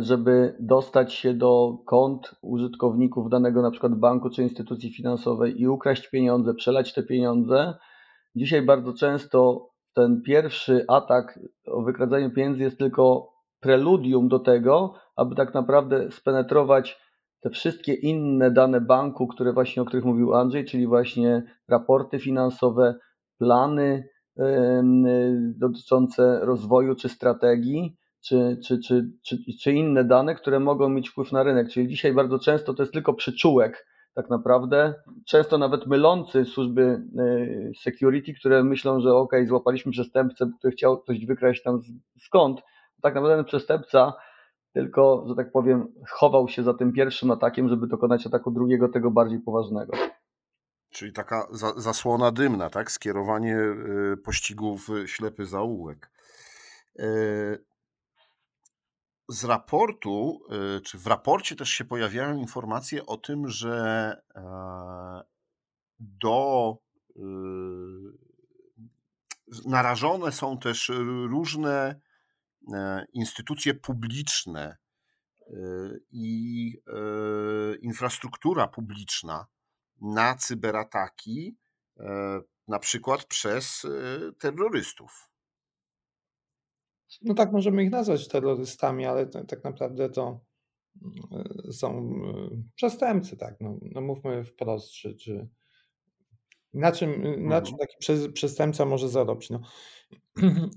żeby 0.00 0.56
dostać 0.60 1.14
się 1.14 1.34
do 1.34 1.78
kont 1.86 2.34
użytkowników 2.42 3.30
danego 3.30 3.62
na 3.62 3.70
przykład 3.70 3.94
banku 3.94 4.30
czy 4.30 4.42
instytucji 4.42 4.92
finansowej 4.92 5.60
i 5.60 5.68
ukraść 5.68 6.08
pieniądze, 6.10 6.54
przelać 6.54 6.94
te 6.94 7.02
pieniądze. 7.02 7.74
Dzisiaj 8.36 8.62
bardzo 8.62 8.92
często 8.92 9.68
ten 9.94 10.22
pierwszy 10.22 10.84
atak 10.88 11.38
o 11.66 11.82
wykradzanie 11.82 12.30
pieniędzy 12.30 12.62
jest 12.62 12.78
tylko 12.78 13.32
preludium 13.60 14.28
do 14.28 14.38
tego, 14.38 14.94
aby 15.16 15.34
tak 15.34 15.54
naprawdę 15.54 16.10
spenetrować 16.10 16.98
te 17.40 17.50
wszystkie 17.50 17.94
inne 17.94 18.50
dane 18.50 18.80
banku, 18.80 19.26
które 19.26 19.52
właśnie 19.52 19.82
o 19.82 19.84
których 19.84 20.04
mówił 20.04 20.34
Andrzej, 20.34 20.64
czyli 20.64 20.86
właśnie 20.86 21.42
raporty 21.68 22.18
finansowe, 22.18 22.94
plany 23.38 24.08
dotyczące 25.56 26.40
rozwoju 26.42 26.94
czy 26.94 27.08
strategii 27.08 27.96
czy, 28.28 28.58
czy, 28.66 28.78
czy, 29.22 29.38
czy, 29.62 29.72
inne 29.72 30.04
dane, 30.04 30.34
które 30.34 30.60
mogą 30.60 30.88
mieć 30.88 31.08
wpływ 31.08 31.32
na 31.32 31.42
rynek. 31.42 31.68
Czyli 31.68 31.88
dzisiaj 31.88 32.12
bardzo 32.12 32.38
często 32.38 32.74
to 32.74 32.82
jest 32.82 32.92
tylko 32.92 33.14
przyczółek 33.14 33.86
tak 34.14 34.30
naprawdę, 34.30 34.94
często 35.26 35.58
nawet 35.58 35.86
mylący 35.86 36.44
służby 36.44 37.02
y, 37.18 37.72
security, 37.82 38.34
które 38.34 38.64
myślą, 38.64 39.00
że 39.00 39.14
ok, 39.14 39.32
złapaliśmy 39.46 39.92
przestępcę, 39.92 40.50
który 40.58 40.72
chciał 40.72 41.02
coś 41.02 41.26
wykraść 41.26 41.62
tam 41.62 41.80
skąd. 42.20 42.60
Tak 43.02 43.14
naprawdę 43.14 43.44
przestępca 43.44 44.12
tylko, 44.72 45.24
że 45.28 45.34
tak 45.34 45.52
powiem, 45.52 45.92
chował 46.08 46.48
się 46.48 46.62
za 46.62 46.74
tym 46.74 46.92
pierwszym 46.92 47.30
atakiem, 47.30 47.68
żeby 47.68 47.86
dokonać 47.86 48.26
ataku 48.26 48.50
drugiego, 48.50 48.88
tego 48.88 49.10
bardziej 49.10 49.40
poważnego. 49.40 49.92
Czyli 50.90 51.12
taka 51.12 51.46
za, 51.50 51.72
zasłona 51.76 52.30
dymna, 52.30 52.70
tak? 52.70 52.90
Skierowanie 52.90 53.56
y, 53.56 54.16
pościgów 54.24 54.88
ślepy 55.06 55.46
zaułek. 55.46 56.10
Z 59.28 59.44
raportu, 59.44 60.40
y, 60.76 60.80
czy 60.80 60.98
w 60.98 61.06
raporcie 61.06 61.56
też 61.56 61.70
się 61.70 61.84
pojawiają 61.84 62.36
informacje 62.36 63.06
o 63.06 63.16
tym, 63.16 63.48
że 63.48 64.16
e, 64.34 65.22
do 66.00 66.76
y, 67.16 67.20
narażone 69.66 70.32
są 70.32 70.58
też 70.58 70.92
różne 71.28 72.00
e, 72.72 73.06
instytucje 73.12 73.74
publiczne 73.74 74.76
y, 75.40 76.00
i 76.10 76.72
e, 76.86 77.76
infrastruktura 77.76 78.68
publiczna 78.68 79.46
na 80.00 80.34
cyberataki, 80.34 81.56
na 82.68 82.78
przykład 82.78 83.24
przez 83.24 83.86
terrorystów. 84.38 85.30
No 87.22 87.34
tak, 87.34 87.52
możemy 87.52 87.84
ich 87.84 87.90
nazwać 87.90 88.28
terrorystami, 88.28 89.06
ale 89.06 89.26
tak 89.26 89.64
naprawdę 89.64 90.10
to 90.10 90.40
mm, 91.02 91.72
są 91.72 92.12
y, 92.52 92.62
przestępcy, 92.74 93.36
tak. 93.36 93.56
No, 93.60 93.78
no 93.82 94.00
mówmy 94.00 94.44
wprost, 94.44 94.90
czy, 94.92 95.14
czy 95.14 95.48
na 96.74 96.92
czym, 96.92 97.10
na 97.48 97.62
czym 97.62 97.74
mhm. 97.74 97.78
taki 97.78 98.32
przestępca 98.32 98.84
może 98.84 99.08
zarobić? 99.08 99.50
No. 99.50 99.60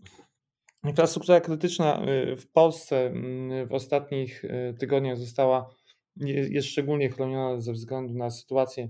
Infrastruktura 0.84 1.42
krytyczna 1.42 2.02
w 2.38 2.48
Polsce 2.48 3.06
mm, 3.06 3.68
w 3.68 3.74
ostatnich 3.74 4.44
tygodniach 4.80 5.18
została, 5.18 5.76
jest 6.16 6.68
szczególnie 6.68 7.10
chroniona 7.10 7.62
ze 7.62 7.74
względu 7.74 8.14
na 8.14 8.30
sytuację 8.30 8.90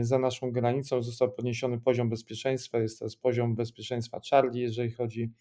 za 0.00 0.18
naszą 0.18 0.52
granicą. 0.52 1.02
Został 1.02 1.32
podniesiony 1.32 1.80
poziom 1.80 2.10
bezpieczeństwa, 2.10 2.78
jest 2.78 2.98
teraz 2.98 3.16
poziom 3.16 3.54
bezpieczeństwa 3.54 4.20
Charlie, 4.30 4.62
jeżeli 4.62 4.90
chodzi 4.90 5.32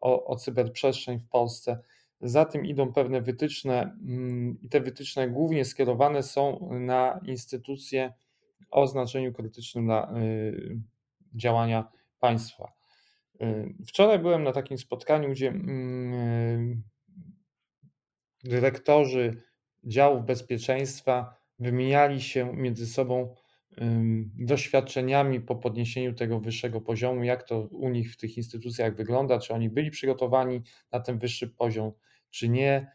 o, 0.00 0.24
o 0.24 0.36
cyberprzestrzeń 0.36 1.18
w 1.18 1.28
Polsce. 1.28 1.78
Za 2.20 2.44
tym 2.44 2.66
idą 2.66 2.92
pewne 2.92 3.20
wytyczne 3.20 3.82
mm, 3.82 4.58
i 4.62 4.68
te 4.68 4.80
wytyczne 4.80 5.28
głównie 5.28 5.64
skierowane 5.64 6.22
są 6.22 6.70
na 6.80 7.20
instytucje 7.26 8.12
o 8.70 8.86
znaczeniu 8.86 9.32
krytycznym 9.32 9.84
dla 9.84 10.12
y, 10.16 10.80
działania 11.34 11.88
państwa. 12.20 12.72
Y, 13.42 13.74
wczoraj 13.86 14.18
byłem 14.18 14.42
na 14.42 14.52
takim 14.52 14.78
spotkaniu, 14.78 15.30
gdzie 15.30 15.48
mm, 15.48 16.72
y, 18.44 18.48
dyrektorzy 18.48 19.42
działów 19.84 20.24
bezpieczeństwa 20.26 21.34
wymieniali 21.58 22.22
się 22.22 22.52
między 22.56 22.86
sobą 22.86 23.34
doświadczeniami 24.38 25.40
po 25.40 25.56
podniesieniu 25.56 26.14
tego 26.14 26.40
wyższego 26.40 26.80
poziomu, 26.80 27.24
jak 27.24 27.42
to 27.42 27.60
u 27.60 27.88
nich 27.88 28.12
w 28.12 28.16
tych 28.16 28.36
instytucjach 28.36 28.96
wygląda, 28.96 29.38
czy 29.38 29.54
oni 29.54 29.70
byli 29.70 29.90
przygotowani 29.90 30.62
na 30.92 31.00
ten 31.00 31.18
wyższy 31.18 31.48
poziom, 31.48 31.92
czy 32.30 32.48
nie. 32.48 32.92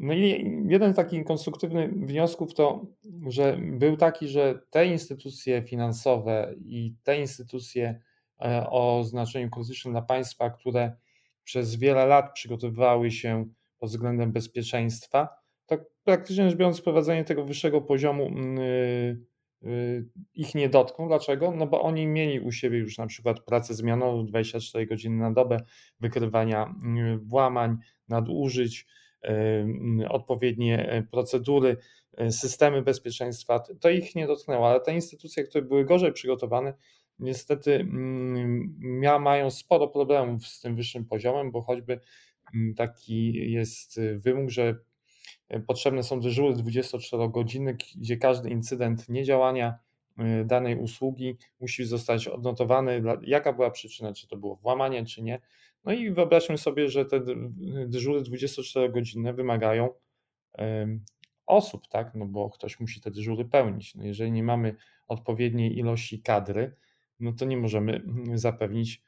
No 0.00 0.14
i 0.14 0.50
jeden 0.68 0.92
z 0.92 0.96
takich 0.96 1.24
konstruktywnych 1.24 1.94
wniosków 1.94 2.54
to, 2.54 2.86
że 3.28 3.58
był 3.62 3.96
taki, 3.96 4.28
że 4.28 4.60
te 4.70 4.86
instytucje 4.86 5.62
finansowe 5.62 6.54
i 6.64 6.94
te 7.02 7.20
instytucje 7.20 8.00
e, 8.44 8.66
o 8.70 9.04
znaczeniu 9.04 9.50
krytycznym 9.50 9.94
dla 9.94 10.02
państwa, 10.02 10.50
które 10.50 10.96
przez 11.44 11.76
wiele 11.76 12.06
lat 12.06 12.32
przygotowywały 12.34 13.10
się 13.10 13.48
pod 13.78 13.90
względem 13.90 14.32
bezpieczeństwa, 14.32 15.28
to 15.66 15.78
praktycznie 16.04 16.50
rzecz 16.50 16.58
biorąc, 16.58 16.78
wprowadzenie 16.78 17.24
tego 17.24 17.44
wyższego 17.44 17.80
poziomu 17.80 18.30
Y, 18.58 19.31
ich 20.34 20.54
nie 20.54 20.68
dotkną. 20.68 21.08
Dlaczego? 21.08 21.50
No 21.50 21.66
bo 21.66 21.82
oni 21.82 22.06
mieli 22.06 22.40
u 22.40 22.52
siebie 22.52 22.78
już 22.78 22.98
na 22.98 23.06
przykład 23.06 23.40
pracę 23.40 23.74
zmianową 23.74 24.26
24 24.26 24.86
godziny 24.86 25.16
na 25.16 25.32
dobę, 25.32 25.60
wykrywania 26.00 26.74
y, 27.14 27.18
włamań, 27.18 27.76
nadużyć, 28.08 28.86
y, 29.24 30.08
odpowiednie 30.08 31.06
procedury, 31.10 31.76
systemy 32.30 32.82
bezpieczeństwa. 32.82 33.60
To 33.80 33.90
ich 33.90 34.14
nie 34.14 34.26
dotknęło, 34.26 34.70
ale 34.70 34.80
te 34.80 34.94
instytucje, 34.94 35.44
które 35.44 35.64
były 35.64 35.84
gorzej 35.84 36.12
przygotowane, 36.12 36.74
niestety 37.18 37.74
mm, 37.74 39.22
mają 39.22 39.50
sporo 39.50 39.88
problemów 39.88 40.46
z 40.46 40.60
tym 40.60 40.76
wyższym 40.76 41.04
poziomem, 41.04 41.50
bo 41.50 41.60
choćby 41.60 42.00
mm, 42.54 42.74
taki 42.74 43.50
jest 43.52 44.00
wymóg, 44.16 44.50
że 44.50 44.78
Potrzebne 45.66 46.02
są 46.02 46.20
dyżury 46.20 46.54
24 46.54 47.28
godziny, 47.28 47.76
gdzie 47.96 48.16
każdy 48.16 48.50
incydent 48.50 49.08
niedziałania 49.08 49.78
y, 50.20 50.44
danej 50.44 50.76
usługi 50.76 51.36
musi 51.60 51.84
zostać 51.84 52.28
odnotowany, 52.28 53.02
jaka 53.22 53.52
była 53.52 53.70
przyczyna, 53.70 54.12
czy 54.12 54.28
to 54.28 54.36
było 54.36 54.56
włamanie, 54.56 55.04
czy 55.04 55.22
nie. 55.22 55.40
No 55.84 55.92
i 55.92 56.10
wyobraźmy 56.10 56.58
sobie, 56.58 56.88
że 56.88 57.04
te 57.04 57.20
dyżury 57.86 58.22
24 58.22 58.90
godziny 58.90 59.32
wymagają 59.32 59.88
osób, 61.46 61.88
tak? 61.88 62.14
No 62.14 62.26
bo 62.26 62.50
ktoś 62.50 62.80
musi 62.80 63.00
te 63.00 63.10
dyżury 63.10 63.44
pełnić. 63.44 63.94
No 63.94 64.04
jeżeli 64.04 64.32
nie 64.32 64.42
mamy 64.42 64.76
odpowiedniej 65.08 65.78
ilości 65.78 66.22
kadry, 66.22 66.76
no 67.20 67.32
to 67.32 67.44
nie 67.44 67.56
możemy 67.56 67.96
mm, 67.96 68.38
zapewnić 68.38 69.02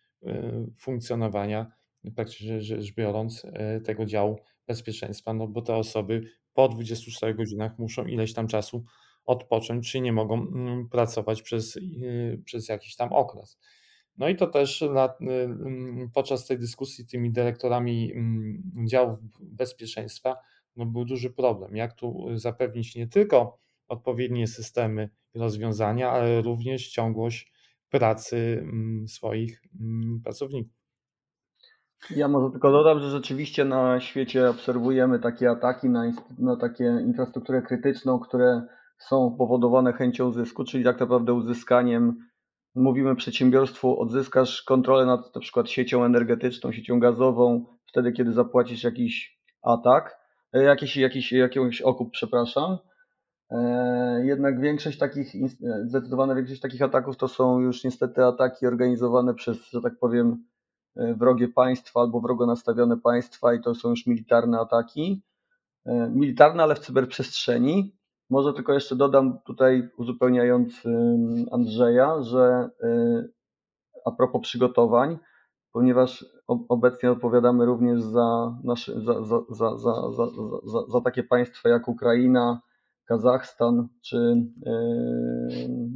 funkcjonowania, 0.78 1.72
praktycznie 2.16 2.60
rzecz 2.60 2.94
biorąc, 2.94 3.46
tego 3.84 4.06
działu 4.06 4.38
bezpieczeństwa, 4.66 5.34
no 5.34 5.48
bo 5.48 5.62
te 5.62 5.76
osoby 5.76 6.22
po 6.54 6.68
24 6.68 7.34
godzinach 7.34 7.78
muszą 7.78 8.06
ileś 8.06 8.34
tam 8.34 8.46
czasu 8.46 8.84
odpocząć, 9.24 9.92
czy 9.92 10.00
nie 10.00 10.12
mogą 10.12 10.34
mm, 10.34 10.88
pracować 10.88 11.42
przez, 11.42 11.76
y, 11.76 12.42
przez 12.44 12.68
jakiś 12.68 12.96
tam 12.96 13.12
okres. 13.12 13.58
No 14.18 14.28
i 14.28 14.36
to 14.36 14.46
też 14.46 14.80
na, 14.80 15.06
y, 15.06 15.30
mm, 15.30 16.10
podczas 16.14 16.46
tej 16.46 16.58
dyskusji 16.58 17.06
tymi 17.06 17.32
dyrektorami 17.32 18.12
mm, 18.12 18.62
działów 18.88 19.18
bezpieczeństwa 19.40 20.36
no 20.76 20.86
był 20.86 21.04
duży 21.04 21.30
problem. 21.30 21.76
Jak 21.76 21.92
tu 21.92 22.26
zapewnić 22.34 22.94
nie 22.94 23.06
tylko 23.06 23.58
odpowiednie 23.88 24.46
systemy 24.46 25.10
i 25.34 25.38
rozwiązania, 25.38 26.10
ale 26.10 26.42
również 26.42 26.88
ciągłość 26.88 27.52
pracy 27.88 28.66
swoich 29.06 29.62
pracowników. 30.24 30.83
Ja 32.10 32.28
może 32.28 32.50
tylko 32.50 32.70
dodam, 32.70 33.00
że 33.00 33.10
rzeczywiście 33.10 33.64
na 33.64 34.00
świecie 34.00 34.50
obserwujemy 34.50 35.18
takie 35.18 35.50
ataki 35.50 35.88
na, 35.88 36.12
na 36.38 36.56
takie 36.56 36.84
infrastrukturę 36.84 37.62
krytyczną, 37.62 38.18
które 38.18 38.62
są 38.98 39.36
powodowane 39.38 39.92
chęcią 39.92 40.32
zysku, 40.32 40.64
czyli 40.64 40.84
tak 40.84 41.00
naprawdę 41.00 41.32
uzyskaniem, 41.32 42.16
mówimy 42.74 43.16
przedsiębiorstwu, 43.16 44.00
odzyskasz 44.00 44.62
kontrolę 44.62 45.06
nad 45.06 45.34
na 45.34 45.40
przykład 45.40 45.70
siecią 45.70 46.04
energetyczną, 46.04 46.72
siecią 46.72 47.00
gazową, 47.00 47.64
wtedy 47.86 48.12
kiedy 48.12 48.32
zapłacisz 48.32 48.84
jakiś 48.84 49.40
atak, 49.62 50.18
e, 50.52 50.62
jakiś, 50.62 50.96
jakiś, 50.96 51.32
jakiś 51.32 51.82
okup, 51.82 52.10
przepraszam. 52.10 52.78
E, 53.50 54.22
jednak 54.24 54.60
większość 54.60 54.98
takich, 54.98 55.34
e, 55.34 55.48
zdecydowana 55.86 56.34
większość 56.34 56.60
takich 56.60 56.82
ataków 56.82 57.16
to 57.16 57.28
są 57.28 57.60
już 57.60 57.84
niestety 57.84 58.24
ataki 58.24 58.66
organizowane 58.66 59.34
przez, 59.34 59.70
że 59.70 59.80
tak 59.80 59.98
powiem, 60.00 60.44
wrogie 60.96 61.48
państwa 61.48 62.00
albo 62.00 62.20
wrogo 62.20 62.46
nastawione 62.46 62.96
państwa 62.96 63.54
i 63.54 63.60
to 63.60 63.74
są 63.74 63.90
już 63.90 64.06
militarne 64.06 64.60
ataki. 64.60 65.22
Militarne, 66.10 66.62
ale 66.62 66.74
w 66.74 66.78
cyberprzestrzeni. 66.78 67.96
Może 68.30 68.52
tylko 68.52 68.72
jeszcze 68.72 68.96
dodam 68.96 69.38
tutaj, 69.46 69.88
uzupełniając 69.96 70.82
Andrzeja, 71.52 72.22
że 72.22 72.70
y, 72.84 73.32
a 74.04 74.10
propos 74.10 74.42
przygotowań, 74.42 75.18
ponieważ 75.72 76.26
obecnie 76.46 77.10
odpowiadamy 77.10 77.66
również 77.66 78.02
za, 78.02 78.58
nasze, 78.64 79.00
za, 79.00 79.22
za, 79.22 79.40
za, 79.50 79.78
za, 79.78 79.94
za, 80.64 80.80
za, 80.88 81.00
takie 81.00 81.22
państwa 81.22 81.68
jak 81.68 81.88
Ukraina, 81.88 82.60
Kazachstan, 83.04 83.88
czy 84.00 84.46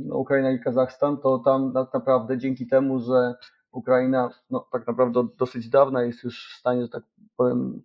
no 0.05 0.17
Ukraina 0.17 0.50
i 0.50 0.61
Kazachstan, 0.61 1.17
to 1.17 1.38
tam 1.38 1.73
tak 1.73 1.95
naprawdę 1.95 2.38
dzięki 2.38 2.67
temu, 2.67 3.00
że 3.00 3.35
Ukraina 3.73 4.31
no, 4.51 4.67
tak 4.73 4.87
naprawdę 4.87 5.27
dosyć 5.39 5.69
dawna 5.69 6.03
jest 6.03 6.25
już 6.25 6.53
w 6.55 6.59
stanie, 6.59 6.83
że 6.83 6.89
tak 6.89 7.03
powiem, 7.37 7.83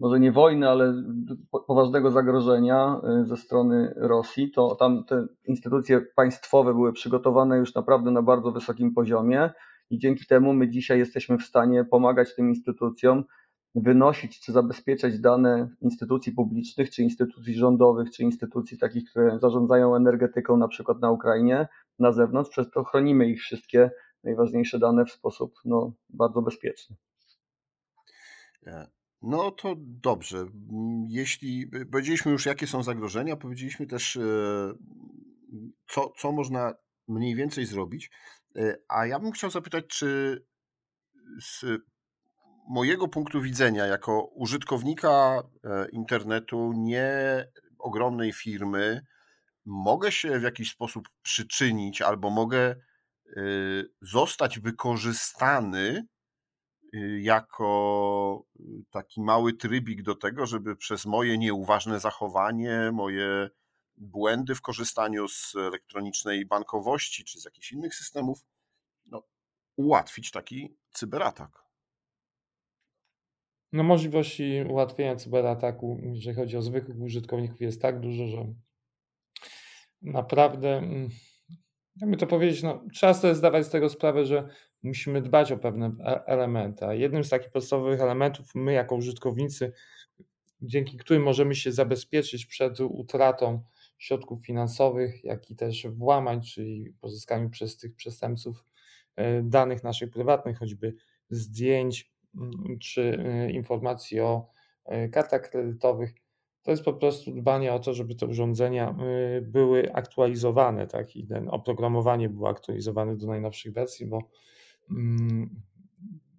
może 0.00 0.20
nie 0.20 0.32
wojny, 0.32 0.68
ale 0.68 0.94
poważnego 1.66 2.10
zagrożenia 2.10 3.00
y, 3.22 3.26
ze 3.26 3.36
strony 3.36 3.94
Rosji, 3.96 4.50
to 4.50 4.74
tam 4.74 5.04
te 5.04 5.26
instytucje 5.44 6.00
państwowe 6.00 6.74
były 6.74 6.92
przygotowane 6.92 7.58
już 7.58 7.74
naprawdę 7.74 8.10
na 8.10 8.22
bardzo 8.22 8.52
wysokim 8.52 8.94
poziomie 8.94 9.50
i 9.90 9.98
dzięki 9.98 10.26
temu 10.26 10.52
my 10.52 10.68
dzisiaj 10.68 10.98
jesteśmy 10.98 11.38
w 11.38 11.42
stanie 11.42 11.84
pomagać 11.84 12.34
tym 12.34 12.48
instytucjom 12.48 13.24
wynosić 13.74 14.40
czy 14.40 14.52
zabezpieczać 14.52 15.18
dane 15.20 15.68
instytucji 15.80 16.32
publicznych, 16.32 16.90
czy 16.90 17.02
instytucji 17.02 17.54
rządowych, 17.54 18.10
czy 18.10 18.22
instytucji 18.22 18.78
takich, 18.78 19.10
które 19.10 19.38
zarządzają 19.38 19.96
energetyką 19.96 20.56
na 20.56 20.68
przykład 20.68 21.00
na 21.00 21.10
Ukrainie, 21.10 21.68
na 21.98 22.12
zewnątrz, 22.12 22.50
przez 22.50 22.70
to 22.70 22.84
chronimy 22.84 23.28
ich 23.28 23.40
wszystkie 23.40 23.90
najważniejsze 24.26 24.78
dane 24.78 25.04
w 25.04 25.10
sposób 25.10 25.54
no, 25.64 25.92
bardzo 26.08 26.42
bezpieczny. 26.42 26.96
E, 28.66 28.90
no 29.22 29.50
to 29.50 29.74
dobrze. 29.78 30.46
Jeśli 31.08 31.70
powiedzieliśmy 31.92 32.32
już, 32.32 32.46
jakie 32.46 32.66
są 32.66 32.82
zagrożenia, 32.82 33.36
powiedzieliśmy 33.36 33.86
też, 33.86 34.16
e, 34.16 34.20
co, 35.88 36.12
co 36.18 36.32
można 36.32 36.74
mniej 37.08 37.34
więcej 37.34 37.66
zrobić. 37.66 38.10
E, 38.56 38.76
a 38.88 39.06
ja 39.06 39.18
bym 39.18 39.32
chciał 39.32 39.50
zapytać, 39.50 39.86
czy 39.86 40.42
z 41.40 41.64
mojego 42.68 43.08
punktu 43.08 43.42
widzenia, 43.42 43.86
jako 43.86 44.22
użytkownika 44.22 45.42
internetu, 45.92 46.72
nie 46.76 47.44
ogromnej 47.78 48.32
firmy, 48.32 49.06
mogę 49.64 50.12
się 50.12 50.38
w 50.38 50.42
jakiś 50.42 50.70
sposób 50.70 51.08
przyczynić 51.22 52.02
albo 52.02 52.30
mogę 52.30 52.76
zostać 54.02 54.60
wykorzystany 54.60 56.06
Y, 56.96 57.20
jako 57.22 58.44
y, 58.60 58.84
taki 58.90 59.20
mały 59.20 59.52
trybik 59.52 60.02
do 60.02 60.14
tego, 60.14 60.46
żeby 60.46 60.76
przez 60.76 61.06
moje 61.06 61.38
nieuważne 61.38 62.00
zachowanie, 62.00 62.90
moje 62.92 63.50
błędy 63.96 64.54
w 64.54 64.60
korzystaniu 64.60 65.28
z 65.28 65.54
elektronicznej 65.56 66.46
bankowości 66.46 67.24
czy 67.24 67.40
z 67.40 67.44
jakichś 67.44 67.72
innych 67.72 67.94
systemów, 67.94 68.44
no, 69.06 69.22
ułatwić 69.76 70.30
taki 70.30 70.76
cyberatak. 70.90 71.66
No, 73.72 73.82
możliwości 73.82 74.64
ułatwienia 74.68 75.16
cyberataku, 75.16 76.00
jeżeli 76.02 76.36
chodzi 76.36 76.56
o 76.56 76.62
zwykłych 76.62 77.00
użytkowników, 77.00 77.60
jest 77.60 77.82
tak 77.82 78.00
dużo, 78.00 78.26
że 78.26 78.54
naprawdę, 80.02 80.78
mm, 80.78 81.08
jakby 82.00 82.16
to 82.16 82.26
powiedzieć, 82.26 82.62
no, 82.62 82.84
trzeba 82.92 83.14
sobie 83.14 83.34
zdawać 83.34 83.66
z 83.66 83.70
tego 83.70 83.88
sprawę, 83.88 84.24
że 84.24 84.48
musimy 84.82 85.22
dbać 85.22 85.52
o 85.52 85.58
pewne 85.58 85.92
e, 86.00 86.26
elementy. 86.26 86.86
A 86.86 86.94
jednym 86.94 87.24
z 87.24 87.28
takich 87.28 87.50
podstawowych 87.50 88.00
elementów, 88.00 88.54
my 88.54 88.72
jako 88.72 88.94
użytkownicy, 88.94 89.72
dzięki 90.62 90.96
którym 90.96 91.22
możemy 91.22 91.54
się 91.54 91.72
zabezpieczyć 91.72 92.46
przed 92.46 92.80
utratą 92.80 93.62
środków 93.98 94.46
finansowych, 94.46 95.24
jak 95.24 95.50
i 95.50 95.56
też 95.56 95.86
włamań, 95.86 96.42
czyli 96.42 96.92
pozyskaniu 97.00 97.50
przez 97.50 97.76
tych 97.76 97.94
przestępców 97.94 98.64
e, 99.16 99.42
danych 99.42 99.84
naszych 99.84 100.10
prywatnych, 100.10 100.58
choćby 100.58 100.94
zdjęć 101.30 102.12
mm, 102.36 102.78
czy 102.78 103.18
e, 103.18 103.50
informacji 103.50 104.20
o 104.20 104.56
kartach 105.12 105.50
kredytowych, 105.50 106.14
to 106.66 106.70
jest 106.70 106.84
po 106.84 106.92
prostu 106.92 107.30
dbanie 107.30 107.72
o 107.72 107.78
to, 107.78 107.94
żeby 107.94 108.14
te 108.14 108.26
urządzenia 108.26 108.96
były 109.42 109.94
aktualizowane, 109.94 110.86
tak, 110.86 111.16
i 111.16 111.26
ten 111.26 111.48
oprogramowanie 111.48 112.28
było 112.28 112.48
aktualizowane 112.48 113.16
do 113.16 113.26
najnowszych 113.26 113.72
wersji, 113.72 114.06
bo 114.06 114.18
Mm, 114.90 115.62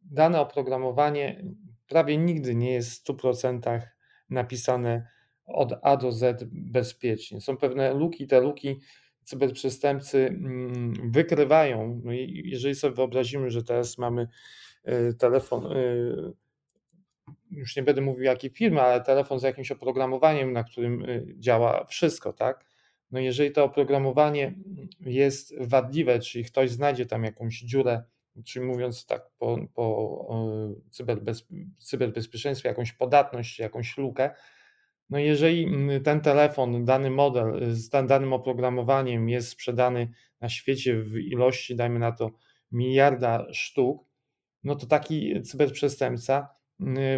dane 0.03 0.41
oprogramowanie 0.41 1.43
prawie 1.87 2.17
nigdy 2.17 2.55
nie 2.55 2.73
jest 2.73 2.91
w 2.91 3.13
100% 3.13 3.81
napisane 4.29 5.07
od 5.45 5.73
A 5.81 5.97
do 5.97 6.11
Z 6.11 6.43
bezpiecznie. 6.51 7.41
Są 7.41 7.57
pewne 7.57 7.93
luki, 7.93 8.27
te 8.27 8.41
luki 8.41 8.79
cyberprzestępcy 9.23 10.27
mm, 10.27 10.93
wykrywają. 11.11 12.01
No 12.03 12.11
jeżeli 12.43 12.75
sobie 12.75 12.95
wyobrazimy, 12.95 13.51
że 13.51 13.63
teraz 13.63 13.97
mamy 13.97 14.27
y, 14.87 15.13
telefon, 15.13 15.65
y, 15.65 16.33
już 17.51 17.75
nie 17.75 17.83
będę 17.83 18.01
mówił 18.01 18.23
jakiej 18.23 18.49
firmy, 18.49 18.81
ale 18.81 19.01
telefon 19.01 19.39
z 19.39 19.43
jakimś 19.43 19.71
oprogramowaniem, 19.71 20.53
na 20.53 20.63
którym 20.63 21.01
y, 21.01 21.35
działa 21.37 21.85
wszystko, 21.85 22.33
tak? 22.33 22.65
No 23.11 23.19
jeżeli 23.19 23.51
to 23.51 23.63
oprogramowanie 23.63 24.53
jest 24.99 25.53
wadliwe, 25.59 26.19
czyli 26.19 26.45
ktoś 26.45 26.69
znajdzie 26.69 27.05
tam 27.05 27.23
jakąś 27.23 27.59
dziurę 27.59 28.03
czyli 28.45 28.65
mówiąc 28.65 29.05
tak 29.05 29.29
po, 29.39 29.57
po 29.73 30.27
cyberbez, 30.89 31.47
cyberbezpieczeństwie, 31.77 32.69
jakąś 32.69 32.93
podatność, 32.93 33.59
jakąś 33.59 33.97
lukę, 33.97 34.29
no 35.09 35.19
jeżeli 35.19 35.63
mm, 35.63 36.03
ten 36.03 36.21
telefon, 36.21 36.85
dany 36.85 37.09
model 37.09 37.75
z 37.75 37.89
danym 37.89 38.33
oprogramowaniem 38.33 39.29
jest 39.29 39.49
sprzedany 39.49 40.11
na 40.41 40.49
świecie 40.49 40.95
w 40.95 41.17
ilości, 41.17 41.75
dajmy 41.75 41.99
na 41.99 42.11
to, 42.11 42.31
miliarda 42.71 43.45
sztuk, 43.53 44.05
no 44.63 44.75
to 44.75 44.85
taki 44.85 45.41
cyberprzestępca, 45.41 46.56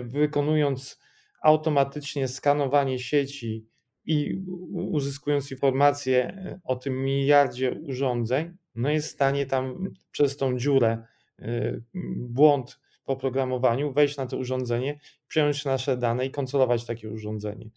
wykonując 0.04 1.00
automatycznie 1.42 2.28
skanowanie 2.28 3.00
sieci 3.00 3.66
i 4.06 4.42
uzyskując 4.74 5.52
informacje 5.52 6.28
e, 6.28 6.60
o 6.64 6.76
tym 6.76 7.04
miliardzie 7.04 7.72
urządzeń, 7.72 8.58
no 8.76 8.90
jest 8.90 9.08
w 9.08 9.12
stanie 9.12 9.46
tam 9.46 9.90
przez 10.12 10.38
tą 10.38 10.58
dziurę, 10.58 11.04
y, 11.40 11.84
błąd 12.16 12.80
w 13.06 13.10
oprogramowaniu, 13.10 13.94
wejść 13.94 14.18
na 14.18 14.26
to 14.26 14.38
urządzenie, 14.38 15.00
przejąć 15.28 15.66
nasze 15.66 15.98
dane 15.98 16.26
i 16.26 16.32
kontrolować 16.32 16.86
takie 16.86 17.10
urządzenie. 17.10 17.70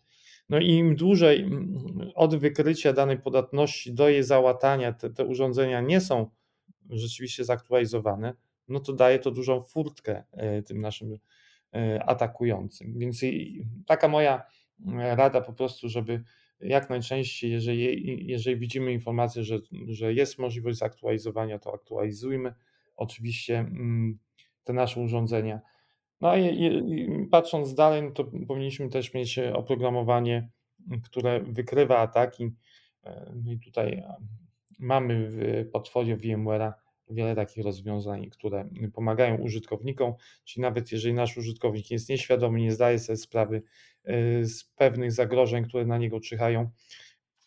No 0.49 0.61
i 0.61 0.69
im 0.69 0.97
dłużej 0.97 1.43
mm, 1.43 2.11
od 2.15 2.37
wykrycia 2.37 2.93
danej 2.93 3.19
podatności 3.19 3.95
do 3.95 4.09
jej 4.09 4.23
załatania 4.23 4.93
te, 4.93 5.11
te 5.11 5.25
urządzenia 5.25 5.81
nie 5.81 6.01
są 6.01 6.31
rzeczywiście 6.91 7.45
zaktualizowane, 7.45 8.35
no 8.69 8.81
to 8.81 8.93
daje 8.93 9.19
to 9.19 9.31
dużą 9.31 9.63
furtkę 9.63 10.25
y, 10.59 10.63
tym 10.63 10.79
naszym 10.79 11.13
y, 11.13 11.21
atakującym. 12.07 12.99
Więc 12.99 13.21
taka 13.87 14.09
moja 14.09 14.43
rada 14.95 15.41
po 15.41 15.53
prostu, 15.53 15.89
żeby 15.89 16.25
jak 16.61 16.91
najczęściej, 16.91 17.51
jeżeli, 17.51 18.27
jeżeli 18.27 18.57
widzimy 18.57 18.93
informację, 18.93 19.45
że, 19.45 19.59
że 19.89 20.15
jest 20.15 20.39
możliwość 20.39 20.79
zaktualizowania, 20.79 21.59
to 21.59 21.75
aktualizujmy 21.75 22.55
oczywiście 22.97 23.59
mm, 23.59 24.19
te 24.65 24.73
nasze 24.73 25.01
urządzenia. 25.01 25.61
No 26.21 26.37
i, 26.37 26.65
i 26.65 27.09
patrząc 27.31 27.75
dalej, 27.75 28.03
no 28.03 28.11
to 28.11 28.25
powinniśmy 28.25 28.89
też 28.89 29.15
mieć 29.15 29.39
oprogramowanie, 29.39 30.49
które 31.05 31.41
wykrywa 31.41 31.99
ataki. 31.99 32.51
E, 33.05 33.33
no 33.45 33.53
i 33.53 33.59
tutaj 33.59 34.03
mamy 34.79 35.27
w 35.31 35.69
portfolio 35.73 36.17
VMware'a 36.17 36.73
wiele 37.13 37.35
takich 37.35 37.65
rozwiązań, 37.65 38.31
które 38.31 38.69
pomagają 38.95 39.37
użytkownikom, 39.37 40.15
czyli 40.45 40.63
nawet 40.63 40.93
jeżeli 40.93 41.15
nasz 41.15 41.37
użytkownik 41.37 41.91
jest 41.91 42.09
nieświadomy, 42.09 42.61
nie 42.61 42.73
zdaje 42.73 42.99
sobie 42.99 43.17
sprawy 43.17 43.63
y, 44.09 44.47
z 44.47 44.65
pewnych 44.65 45.13
zagrożeń, 45.13 45.65
które 45.65 45.87
na 45.87 45.99
niego 45.99 46.21
czyhają, 46.21 46.71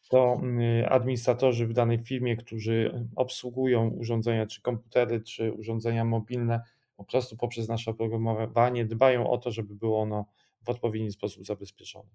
to 0.09 0.41
y, 0.81 0.89
administratorzy 0.89 1.67
w 1.67 1.73
danej 1.73 1.99
firmie, 1.99 2.35
którzy 2.35 3.07
obsługują 3.15 3.89
urządzenia, 3.89 4.45
czy 4.45 4.61
komputery, 4.61 5.21
czy 5.21 5.53
urządzenia 5.53 6.05
mobilne, 6.05 6.61
po 6.97 7.03
prostu 7.03 7.37
poprzez 7.37 7.67
nasze 7.67 7.91
oprogramowanie 7.91 8.85
dbają 8.85 9.29
o 9.29 9.37
to, 9.37 9.51
żeby 9.51 9.75
było 9.75 10.01
ono 10.01 10.25
w 10.61 10.69
odpowiedni 10.69 11.11
sposób 11.11 11.45
zabezpieczone. 11.45 12.09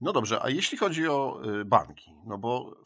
No 0.00 0.12
dobrze, 0.12 0.42
a 0.42 0.50
jeśli 0.50 0.78
chodzi 0.78 1.08
o 1.08 1.40
y, 1.60 1.64
banki, 1.64 2.14
no 2.26 2.38
bo 2.38 2.76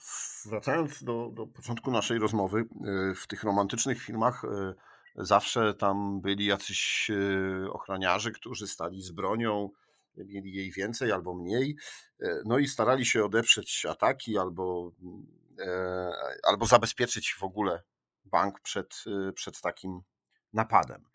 wracając 0.47 1.05
do, 1.05 1.31
do 1.33 1.47
początku 1.47 1.91
naszej 1.91 2.19
rozmowy, 2.19 2.61
y, 2.61 3.15
w 3.15 3.27
tych 3.27 3.45
romantycznych 3.45 4.03
filmach 4.03 4.45
y, 4.45 4.49
zawsze 5.17 5.75
tam 5.75 6.21
byli 6.21 6.47
jacyś 6.47 7.11
ochroniarze, 7.73 8.31
którzy 8.31 8.69
stali 8.69 9.03
z 9.03 9.11
bronią, 9.11 9.71
mieli 10.17 10.55
jej 10.55 10.73
więcej 10.73 11.13
albo 11.13 11.35
mniej, 11.35 11.77
no 12.45 12.59
i 12.59 12.69
starali 12.69 13.07
się 13.07 13.25
odeprzeć 13.25 13.87
ataki 13.87 14.39
albo, 14.39 14.93
albo 16.43 16.67
zabezpieczyć 16.67 17.35
w 17.35 17.43
ogóle 17.43 17.83
bank 18.25 18.61
przed, 18.61 19.05
przed 19.35 19.61
takim 19.61 20.01
napadem. 20.53 21.12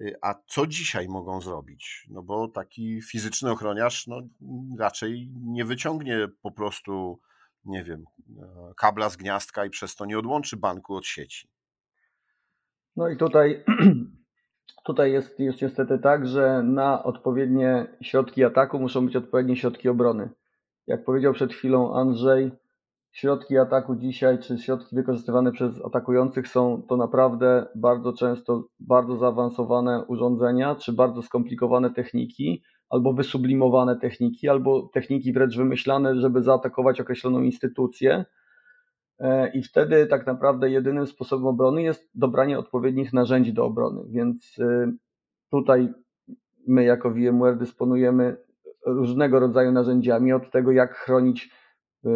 Y, 0.00 0.14
a 0.22 0.34
co 0.46 0.66
dzisiaj 0.66 1.08
mogą 1.08 1.40
zrobić? 1.40 2.06
No 2.10 2.22
bo 2.22 2.48
taki 2.48 3.02
fizyczny 3.02 3.50
ochroniarz 3.50 4.06
no, 4.06 4.22
raczej 4.78 5.30
nie 5.42 5.64
wyciągnie 5.64 6.28
po 6.42 6.50
prostu, 6.50 7.20
nie 7.64 7.84
wiem, 7.84 8.04
e, 8.38 8.72
kabla 8.76 9.10
z 9.10 9.16
gniazdka 9.16 9.64
i 9.64 9.70
przez 9.70 9.96
to 9.96 10.06
nie 10.06 10.18
odłączy 10.18 10.56
banku 10.56 10.94
od 10.94 11.06
sieci. 11.06 11.48
No 12.96 13.08
i 13.08 13.16
tutaj, 13.16 13.64
tutaj 14.86 15.12
jest, 15.12 15.40
jest 15.40 15.62
niestety 15.62 15.98
tak, 15.98 16.26
że 16.28 16.62
na 16.62 17.04
odpowiednie 17.04 17.86
środki 18.02 18.44
ataku 18.44 18.78
muszą 18.78 19.06
być 19.06 19.16
odpowiednie 19.16 19.56
środki 19.56 19.88
obrony. 19.88 20.28
Jak 20.86 21.04
powiedział 21.04 21.32
przed 21.32 21.52
chwilą 21.52 21.96
Andrzej, 21.96 22.50
środki 23.12 23.58
ataku 23.58 23.96
dzisiaj, 23.96 24.38
czy 24.38 24.58
środki 24.58 24.96
wykorzystywane 24.96 25.52
przez 25.52 25.84
atakujących 25.84 26.48
są 26.48 26.82
to 26.88 26.96
naprawdę 26.96 27.66
bardzo 27.74 28.12
często 28.12 28.64
bardzo 28.80 29.16
zaawansowane 29.16 30.04
urządzenia, 30.04 30.74
czy 30.74 30.92
bardzo 30.92 31.22
skomplikowane 31.22 31.90
techniki, 31.90 32.62
albo 32.90 33.12
wysublimowane 33.12 33.98
techniki, 33.98 34.48
albo 34.48 34.90
techniki 34.92 35.32
wręcz 35.32 35.56
wymyślane, 35.56 36.20
żeby 36.20 36.42
zaatakować 36.42 37.00
określoną 37.00 37.42
instytucję. 37.42 38.24
E, 39.18 39.52
I 39.52 39.62
wtedy 39.62 40.06
tak 40.06 40.26
naprawdę 40.26 40.70
jedynym 40.70 41.06
sposobem 41.06 41.46
obrony 41.46 41.82
jest 41.82 42.10
dobranie 42.14 42.58
odpowiednich 42.58 43.12
narzędzi 43.12 43.52
do 43.52 43.64
obrony. 43.64 44.02
Więc 44.08 44.58
y, 44.58 44.92
tutaj 45.50 45.92
my 46.66 46.84
jako 46.84 47.10
VMware 47.10 47.58
dysponujemy 47.58 48.36
różnego 48.86 49.40
rodzaju 49.40 49.72
narzędziami, 49.72 50.32
od 50.32 50.50
tego 50.50 50.72
jak 50.72 50.94
chronić 50.94 51.50
y, 52.06 52.08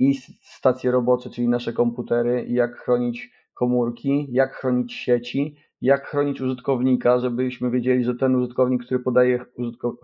i 0.00 0.14
stacje 0.42 0.90
robocze, 0.90 1.30
czyli 1.30 1.48
nasze 1.48 1.72
komputery, 1.72 2.46
jak 2.48 2.76
chronić 2.76 3.30
komórki, 3.54 4.26
jak 4.30 4.54
chronić 4.54 4.92
sieci, 4.92 5.56
jak 5.80 6.06
chronić 6.06 6.40
użytkownika, 6.40 7.18
żebyśmy 7.18 7.70
wiedzieli, 7.70 8.04
że 8.04 8.14
ten 8.14 8.36
użytkownik, 8.36 8.84
który 8.84 9.00
podaje 9.00 9.44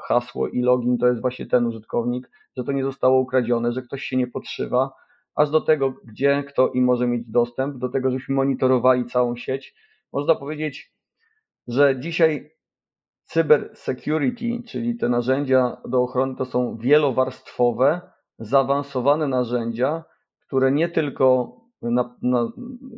hasło 0.02 0.48
i 0.48 0.60
login, 0.60 0.98
to 0.98 1.06
jest 1.06 1.20
właśnie 1.20 1.46
ten 1.46 1.66
użytkownik, 1.66 2.30
że 2.56 2.64
to 2.64 2.72
nie 2.72 2.84
zostało 2.84 3.20
ukradzione, 3.20 3.72
że 3.72 3.82
ktoś 3.82 4.02
się 4.02 4.16
nie 4.16 4.26
podszywa, 4.26 4.90
aż 5.34 5.50
do 5.50 5.60
tego, 5.60 5.94
gdzie 6.04 6.44
kto 6.48 6.68
i 6.68 6.80
może 6.80 7.06
mieć 7.06 7.30
dostęp, 7.30 7.78
do 7.78 7.88
tego, 7.88 8.10
żebyśmy 8.10 8.34
monitorowali 8.34 9.04
całą 9.04 9.36
sieć. 9.36 9.74
Można 10.12 10.34
powiedzieć, 10.34 10.92
że 11.68 12.00
dzisiaj 12.00 12.50
cyber 13.22 13.70
security, 13.74 14.62
czyli 14.68 14.96
te 14.96 15.08
narzędzia 15.08 15.76
do 15.88 16.02
ochrony, 16.02 16.36
to 16.36 16.44
są 16.44 16.76
wielowarstwowe, 16.76 18.00
zaawansowane 18.38 19.28
narzędzia, 19.28 20.04
które 20.46 20.72
nie 20.72 20.88
tylko 20.88 21.56
na, 21.82 22.16
na, 22.22 22.48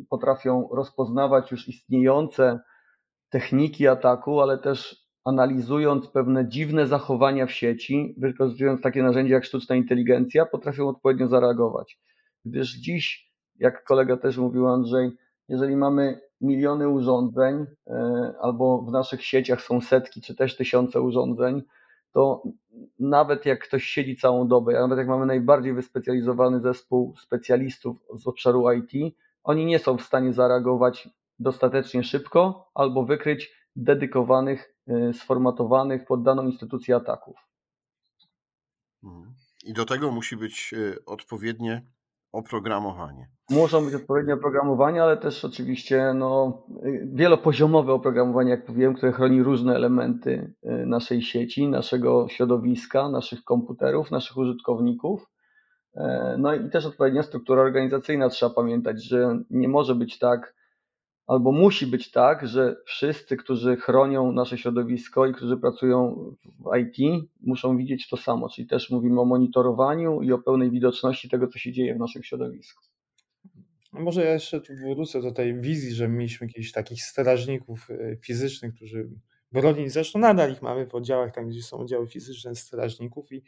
potrafią 0.09 0.69
rozpoznawać 0.71 1.51
już 1.51 1.67
istniejące 1.67 2.59
techniki 3.29 3.87
ataku, 3.87 4.41
ale 4.41 4.57
też 4.57 5.09
analizując 5.25 6.07
pewne 6.07 6.47
dziwne 6.47 6.87
zachowania 6.87 7.45
w 7.45 7.51
sieci, 7.51 8.15
wykorzystując 8.17 8.81
takie 8.81 9.03
narzędzia 9.03 9.35
jak 9.35 9.45
sztuczna 9.45 9.75
inteligencja, 9.75 10.45
potrafią 10.45 10.87
odpowiednio 10.87 11.27
zareagować. 11.27 11.99
Gdyż 12.45 12.73
dziś, 12.73 13.31
jak 13.55 13.83
kolega 13.83 14.17
też 14.17 14.37
mówił 14.37 14.67
Andrzej, 14.67 15.11
jeżeli 15.47 15.75
mamy 15.75 16.21
miliony 16.41 16.89
urządzeń, 16.89 17.65
e, 17.87 18.33
albo 18.41 18.81
w 18.81 18.91
naszych 18.91 19.25
sieciach 19.25 19.61
są 19.61 19.81
setki 19.81 20.21
czy 20.21 20.35
też 20.35 20.57
tysiące 20.57 21.01
urządzeń, 21.01 21.61
to 22.11 22.43
nawet 22.99 23.45
jak 23.45 23.59
ktoś 23.67 23.83
siedzi 23.83 24.17
całą 24.17 24.47
dobę, 24.47 24.73
nawet 24.73 24.97
jak 24.97 25.07
mamy 25.07 25.25
najbardziej 25.25 25.73
wyspecjalizowany 25.73 26.61
zespół 26.61 27.15
specjalistów 27.17 27.97
z 28.15 28.27
obszaru 28.27 28.71
IT, 28.71 29.15
oni 29.43 29.65
nie 29.65 29.79
są 29.79 29.97
w 29.97 30.01
stanie 30.01 30.33
zareagować 30.33 31.09
dostatecznie 31.39 32.03
szybko 32.03 32.71
albo 32.73 33.05
wykryć 33.05 33.51
dedykowanych, 33.75 34.75
y, 35.09 35.13
sformatowanych 35.13 36.05
pod 36.05 36.23
daną 36.23 36.45
instytucję 36.45 36.95
ataków. 36.95 37.37
Mhm. 39.03 39.33
I 39.63 39.73
do 39.73 39.85
tego 39.85 40.11
musi 40.11 40.37
być 40.37 40.73
y, 40.73 41.05
odpowiednie 41.05 41.85
oprogramowanie. 42.31 43.27
Muszą 43.49 43.85
być 43.85 43.95
odpowiednie 43.95 44.33
oprogramowanie, 44.33 45.03
ale 45.03 45.17
też 45.17 45.45
oczywiście 45.45 46.13
no, 46.13 46.63
wielopoziomowe 47.13 47.93
oprogramowanie, 47.93 48.49
jak 48.49 48.69
mówiłem, 48.69 48.93
które 48.93 49.11
chroni 49.11 49.43
różne 49.43 49.75
elementy 49.75 50.53
y, 50.63 50.85
naszej 50.85 51.21
sieci, 51.21 51.67
naszego 51.67 52.27
środowiska, 52.27 53.09
naszych 53.09 53.43
komputerów, 53.43 54.11
naszych 54.11 54.37
użytkowników. 54.37 55.29
E, 55.95 56.35
no 56.39 56.53
i 56.53 56.69
też 56.69 56.85
odpowiednia 56.85 57.23
struktura 57.23 57.61
organizacyjna. 57.61 58.29
Trzeba 58.29 58.53
pamiętać, 58.55 59.03
że 59.03 59.39
nie 59.49 59.67
może 59.67 59.95
być 59.95 60.19
tak, 60.19 60.55
albo 61.29 61.51
musi 61.51 61.87
być 61.87 62.11
tak, 62.11 62.47
że 62.47 62.75
wszyscy, 62.85 63.37
którzy 63.37 63.77
chronią 63.77 64.31
nasze 64.31 64.57
środowisko 64.57 65.25
i 65.25 65.33
którzy 65.33 65.57
pracują 65.57 66.15
w 66.59 66.77
IT, 66.77 67.27
muszą 67.41 67.77
widzieć 67.77 68.09
to 68.09 68.17
samo. 68.17 68.49
Czyli 68.49 68.67
też 68.67 68.89
mówimy 68.89 69.21
o 69.21 69.25
monitorowaniu 69.25 70.21
i 70.21 70.31
o 70.31 70.39
pełnej 70.39 70.71
widoczności 70.71 71.29
tego, 71.29 71.47
co 71.47 71.59
się 71.59 71.71
dzieje 71.71 71.95
w 71.95 71.99
naszym 71.99 72.23
środowisku. 72.23 72.83
Może 73.93 74.25
ja 74.25 74.33
jeszcze 74.33 74.61
tu 74.61 74.73
wrócę 74.95 75.21
do 75.21 75.31
tej 75.31 75.61
wizji, 75.61 75.91
że 75.91 76.07
mieliśmy 76.07 76.47
jakichś 76.47 76.71
takich 76.71 77.03
strażników 77.03 77.87
e, 77.91 78.15
fizycznych, 78.15 78.75
którzy 78.75 79.09
bronili, 79.51 79.89
zresztą 79.89 80.19
nadal 80.19 80.51
ich 80.51 80.61
mamy 80.61 80.87
w 80.87 80.95
oddziałach, 80.95 81.31
tam 81.31 81.49
gdzie 81.49 81.61
są 81.61 81.77
oddziały 81.77 82.07
fizyczne 82.07 82.55
strażników 82.55 83.31
i 83.31 83.43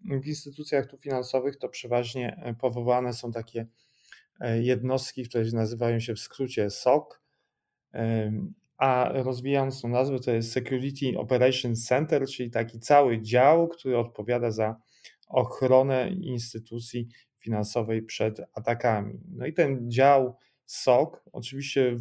w 0.00 0.26
instytucjach 0.26 0.86
tu 0.86 0.96
finansowych 0.96 1.56
to 1.56 1.68
przeważnie 1.68 2.36
e, 2.36 2.54
powołane 2.54 3.12
są 3.12 3.32
takie 3.32 3.66
jednostki, 4.60 5.28
które 5.28 5.44
nazywają 5.52 6.00
się 6.00 6.14
w 6.14 6.20
skrócie 6.20 6.70
SOC, 6.70 7.20
a 8.78 9.10
rozwijając 9.14 9.82
tą 9.82 9.88
nazwę 9.88 10.18
to 10.18 10.30
jest 10.30 10.52
Security 10.52 11.18
Operations 11.18 11.86
Center, 11.86 12.26
czyli 12.26 12.50
taki 12.50 12.80
cały 12.80 13.22
dział, 13.22 13.68
który 13.68 13.98
odpowiada 13.98 14.50
za 14.50 14.76
ochronę 15.28 16.10
instytucji 16.10 17.08
finansowej 17.38 18.02
przed 18.02 18.40
atakami. 18.54 19.20
No 19.28 19.46
i 19.46 19.52
ten 19.52 19.90
dział 19.90 20.36
SOC 20.66 21.22
oczywiście 21.32 21.96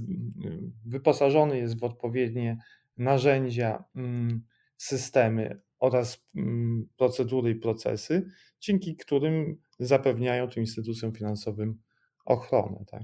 wyposażony 0.85 1.57
jest 1.57 1.79
w 1.79 1.83
odpowiednie 1.83 2.57
narzędzia, 2.97 3.83
mm, 3.95 4.41
systemy 4.77 5.61
oraz 5.79 6.25
mm, 6.35 6.87
procedury 6.97 7.51
i 7.51 7.55
procesy, 7.55 8.27
dzięki 8.59 8.95
którym 8.95 9.57
zapewniają 9.79 10.47
tym 10.47 10.63
instytucjom 10.63 11.13
finansowym 11.13 11.79
ochronę. 12.25 12.85
Tak? 12.91 13.01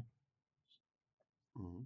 Mhm. 1.55 1.85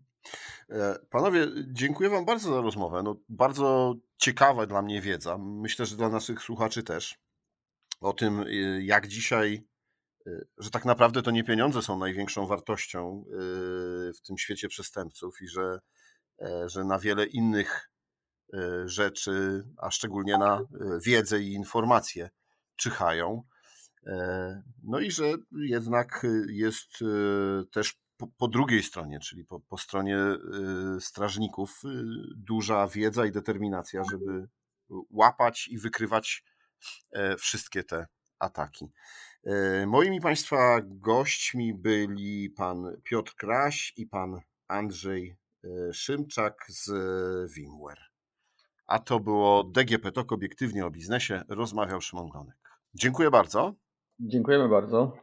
E, 0.69 0.99
panowie, 1.09 1.47
dziękuję 1.67 2.09
Wam 2.09 2.25
bardzo 2.25 2.53
za 2.53 2.61
rozmowę. 2.61 3.03
No, 3.03 3.15
bardzo 3.29 3.95
ciekawa 4.17 4.65
dla 4.65 4.81
mnie 4.81 5.01
wiedza. 5.01 5.37
Myślę, 5.37 5.85
że 5.85 5.95
dla 5.95 6.09
naszych 6.09 6.41
słuchaczy 6.41 6.83
też. 6.83 7.17
O 8.01 8.13
tym, 8.13 8.39
y, 8.39 8.83
jak 8.83 9.07
dzisiaj 9.07 9.65
Y, 10.27 10.47
że 10.57 10.69
tak 10.69 10.85
naprawdę 10.85 11.21
to 11.21 11.31
nie 11.31 11.43
pieniądze 11.43 11.81
są 11.81 11.97
największą 11.97 12.47
wartością 12.47 13.25
y, 13.27 14.13
w 14.13 14.21
tym 14.21 14.37
świecie 14.37 14.67
przestępców 14.67 15.41
i 15.41 15.47
że, 15.47 15.79
e, 16.41 16.69
że 16.69 16.83
na 16.83 16.99
wiele 16.99 17.25
innych 17.25 17.91
y, 18.53 18.89
rzeczy, 18.89 19.63
a 19.77 19.91
szczególnie 19.91 20.37
na 20.37 20.61
wiedzę 21.05 21.41
i 21.41 21.53
informacje, 21.53 22.29
czyhają. 22.75 23.43
No 24.83 24.99
i 24.99 25.11
że 25.11 25.33
jednak 25.51 26.25
jest 26.49 26.99
też 27.71 27.97
po, 28.17 28.27
po 28.27 28.47
drugiej 28.47 28.83
stronie, 28.83 29.19
czyli 29.19 29.45
po, 29.45 29.59
po 29.59 29.77
stronie 29.77 30.17
strażników, 30.99 31.81
duża 32.35 32.87
wiedza 32.87 33.25
i 33.25 33.31
determinacja, 33.31 34.03
żeby 34.11 34.47
łapać 35.09 35.67
i 35.67 35.77
wykrywać 35.77 36.43
wszystkie 37.37 37.83
te 37.83 38.07
ataki. 38.39 38.91
Moimi 39.87 40.21
Państwa 40.21 40.79
gośćmi 40.83 41.73
byli 41.73 42.49
pan 42.49 42.97
Piotr 43.03 43.35
Kraś 43.35 43.93
i 43.97 44.07
pan 44.07 44.39
Andrzej 44.67 45.37
Szymczak 45.93 46.65
z 46.67 46.89
VMware. 47.51 48.01
A 48.87 48.99
to 48.99 49.19
było 49.19 49.63
DGP 49.63 50.11
TOK 50.11 50.31
obiektywnie 50.31 50.85
o 50.85 50.91
biznesie. 50.91 51.41
Rozmawiał 51.49 52.01
Szymon 52.01 52.29
Glonek. 52.29 52.69
Dziękuję 52.93 53.31
bardzo. 53.31 53.73
Dziękujemy 54.19 54.69
bardzo. 54.69 55.17